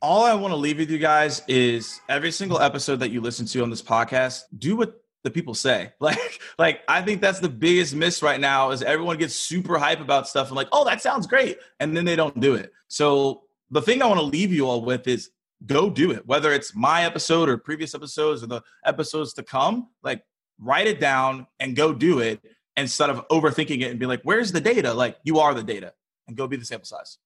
All 0.01 0.25
I 0.25 0.33
want 0.35 0.53
to 0.53 0.57
leave 0.57 0.79
with 0.79 0.91
you 0.91 0.99
guys 0.99 1.43
is 1.49 2.01
every 2.09 2.31
single 2.31 2.61
episode 2.61 3.01
that 3.01 3.11
you 3.11 3.21
listen 3.21 3.47
to 3.47 3.63
on 3.63 3.69
this 3.69 3.83
podcast, 3.83 4.43
do 4.57 4.77
what 4.77 5.03
the 5.25 5.31
people 5.31 5.53
say. 5.53 5.93
Like, 6.01 6.41
like 6.57 6.81
I 6.89 7.03
think 7.03 7.21
that's 7.21 7.41
the 7.41 7.49
biggest 7.49 7.95
miss 7.97 8.23
right 8.23 8.41
now 8.41 8.71
is 8.71 8.81
everyone 8.81 9.19
gets 9.19 9.35
super 9.35 9.77
hype 9.77 10.01
about 10.01 10.29
stuff 10.29 10.49
and 10.49 10.57
like, 10.57 10.69
oh, 10.71 10.85
that 10.85 11.03
sounds 11.03 11.27
great, 11.27 11.59
and 11.81 11.97
then 11.97 12.05
they 12.05 12.17
don't 12.17 12.39
do 12.39 12.55
it. 12.55 12.73
So 12.87 13.43
the 13.73 13.83
thing 13.83 14.03
I 14.03 14.07
want 14.07 14.21
to 14.21 14.27
leave 14.27 14.53
you 14.53 14.69
all 14.69 14.83
with 14.83 15.09
is 15.09 15.31
go 15.67 15.91
do 15.91 16.11
it. 16.11 16.27
Whether 16.27 16.53
it's 16.53 16.75
my 16.75 17.05
episode 17.05 17.49
or 17.49 17.57
previous 17.59 17.95
episodes 17.95 18.43
or 18.43 18.47
the 18.47 18.63
episodes 18.85 19.33
to 19.35 19.43
come, 19.43 19.89
like 20.03 20.23
write 20.59 20.87
it 20.87 21.01
down 21.01 21.47
and 21.59 21.77
go 21.77 21.93
do 21.93 22.21
it 22.21 22.41
instead 22.77 23.11
of 23.11 23.27
overthinking 23.29 23.81
it 23.83 23.91
and 23.91 23.99
be 23.99 24.07
like, 24.07 24.21
where's 24.23 24.53
the 24.53 24.61
data? 24.61 24.93
Like 24.93 25.17
you 25.25 25.39
are 25.39 25.55
the 25.55 25.63
data 25.63 25.93
and 26.29 26.37
go 26.37 26.47
be 26.47 26.57
the 26.57 26.65
sample 26.65 26.87
size. 26.87 27.19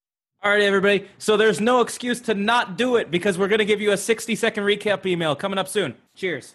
All 0.42 0.50
right, 0.50 0.62
everybody. 0.62 1.08
So 1.18 1.36
there's 1.36 1.60
no 1.60 1.80
excuse 1.80 2.20
to 2.22 2.34
not 2.34 2.76
do 2.76 2.96
it 2.96 3.10
because 3.10 3.38
we're 3.38 3.48
going 3.48 3.60
to 3.60 3.64
give 3.64 3.80
you 3.80 3.92
a 3.92 3.96
60 3.96 4.34
second 4.34 4.64
recap 4.64 5.06
email 5.06 5.34
coming 5.34 5.58
up 5.58 5.68
soon. 5.68 5.94
Cheers. 6.14 6.54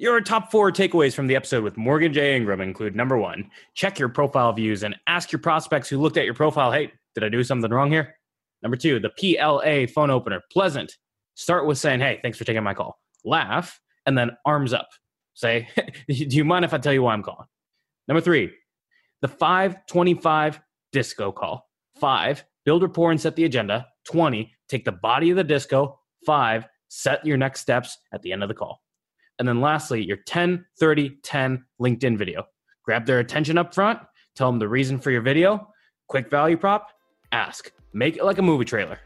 Your 0.00 0.18
top 0.22 0.50
four 0.50 0.72
takeaways 0.72 1.12
from 1.12 1.26
the 1.26 1.36
episode 1.36 1.62
with 1.62 1.76
Morgan 1.76 2.10
J. 2.10 2.34
Ingram 2.34 2.62
include 2.62 2.96
number 2.96 3.18
one, 3.18 3.50
check 3.74 3.98
your 3.98 4.08
profile 4.08 4.50
views 4.50 4.82
and 4.82 4.96
ask 5.06 5.30
your 5.30 5.40
prospects 5.40 5.90
who 5.90 5.98
looked 5.98 6.16
at 6.16 6.24
your 6.24 6.32
profile, 6.32 6.72
hey, 6.72 6.90
did 7.14 7.22
I 7.22 7.28
do 7.28 7.44
something 7.44 7.70
wrong 7.70 7.90
here? 7.90 8.14
Number 8.62 8.78
two, 8.78 8.98
the 8.98 9.10
PLA 9.10 9.92
phone 9.92 10.08
opener, 10.08 10.40
pleasant. 10.50 10.96
Start 11.34 11.66
with 11.66 11.76
saying, 11.76 12.00
hey, 12.00 12.18
thanks 12.22 12.38
for 12.38 12.44
taking 12.44 12.62
my 12.62 12.72
call. 12.72 12.98
Laugh, 13.26 13.78
and 14.06 14.16
then 14.16 14.30
arms 14.46 14.72
up. 14.72 14.88
Say, 15.34 15.68
do 16.08 16.14
you 16.14 16.46
mind 16.46 16.64
if 16.64 16.72
I 16.72 16.78
tell 16.78 16.94
you 16.94 17.02
why 17.02 17.12
I'm 17.12 17.22
calling? 17.22 17.46
Number 18.08 18.22
three, 18.22 18.52
the 19.20 19.28
525 19.28 20.62
disco 20.92 21.30
call. 21.30 21.68
Five, 22.00 22.42
build 22.64 22.82
rapport 22.82 23.10
and 23.10 23.20
set 23.20 23.36
the 23.36 23.44
agenda. 23.44 23.86
20, 24.06 24.50
take 24.66 24.86
the 24.86 24.92
body 24.92 25.28
of 25.28 25.36
the 25.36 25.44
disco. 25.44 26.00
Five, 26.24 26.66
set 26.88 27.26
your 27.26 27.36
next 27.36 27.60
steps 27.60 27.98
at 28.14 28.22
the 28.22 28.32
end 28.32 28.42
of 28.42 28.48
the 28.48 28.54
call. 28.54 28.80
And 29.40 29.48
then 29.48 29.62
lastly, 29.62 30.04
your 30.04 30.18
10, 30.26 30.66
30, 30.78 31.16
10 31.22 31.64
LinkedIn 31.80 32.18
video. 32.18 32.44
Grab 32.84 33.06
their 33.06 33.20
attention 33.20 33.56
up 33.56 33.74
front, 33.74 33.98
tell 34.36 34.50
them 34.50 34.58
the 34.58 34.68
reason 34.68 35.00
for 35.00 35.10
your 35.10 35.22
video, 35.22 35.66
quick 36.08 36.28
value 36.28 36.58
prop, 36.58 36.88
ask. 37.32 37.72
Make 37.94 38.18
it 38.18 38.24
like 38.24 38.36
a 38.36 38.42
movie 38.42 38.66
trailer. 38.66 38.98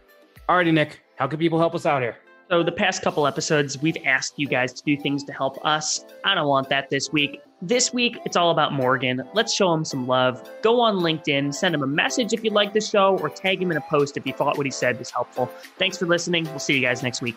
Alrighty, 0.49 0.75
Nick, 0.75 1.03
how 1.17 1.29
can 1.29 1.39
people 1.39 1.61
help 1.61 1.75
us 1.75 1.87
out 1.87 2.03
here? 2.03 2.17
So, 2.51 2.65
the 2.65 2.73
past 2.73 3.01
couple 3.01 3.27
episodes, 3.29 3.81
we've 3.81 3.97
asked 4.05 4.35
you 4.37 4.49
guys 4.49 4.73
to 4.73 4.83
do 4.85 5.01
things 5.01 5.23
to 5.25 5.33
help 5.33 5.65
us. 5.65 6.05
I 6.25 6.35
don't 6.35 6.49
want 6.49 6.69
that 6.69 6.91
this 6.91 7.13
week. 7.13 7.41
This 7.63 7.95
week, 7.95 8.19
it's 8.27 8.37
all 8.37 8.51
about 8.51 8.73
Morgan. 8.73 9.23
Let's 9.35 9.55
show 9.55 9.73
him 9.73 9.85
some 9.85 10.07
love. 10.07 10.47
Go 10.63 10.81
on 10.81 10.97
LinkedIn, 10.97 11.55
send 11.55 11.77
him 11.77 11.83
a 11.85 11.87
message 11.87 12.33
if 12.33 12.43
you 12.43 12.51
like 12.51 12.75
the 12.75 12.81
show, 12.81 13.17
or 13.19 13.31
tag 13.31 13.63
him 13.63 13.71
in 13.71 13.77
a 13.77 13.83
post 13.83 14.17
if 14.17 14.27
you 14.27 14.33
thought 14.33 14.57
what 14.57 14.67
he 14.67 14.73
said 14.73 14.99
was 14.99 15.11
helpful. 15.11 15.47
Thanks 15.79 15.97
for 15.97 16.07
listening. 16.07 16.45
We'll 16.45 16.59
see 16.59 16.75
you 16.75 16.83
guys 16.83 17.05
next 17.05 17.23
week. 17.23 17.37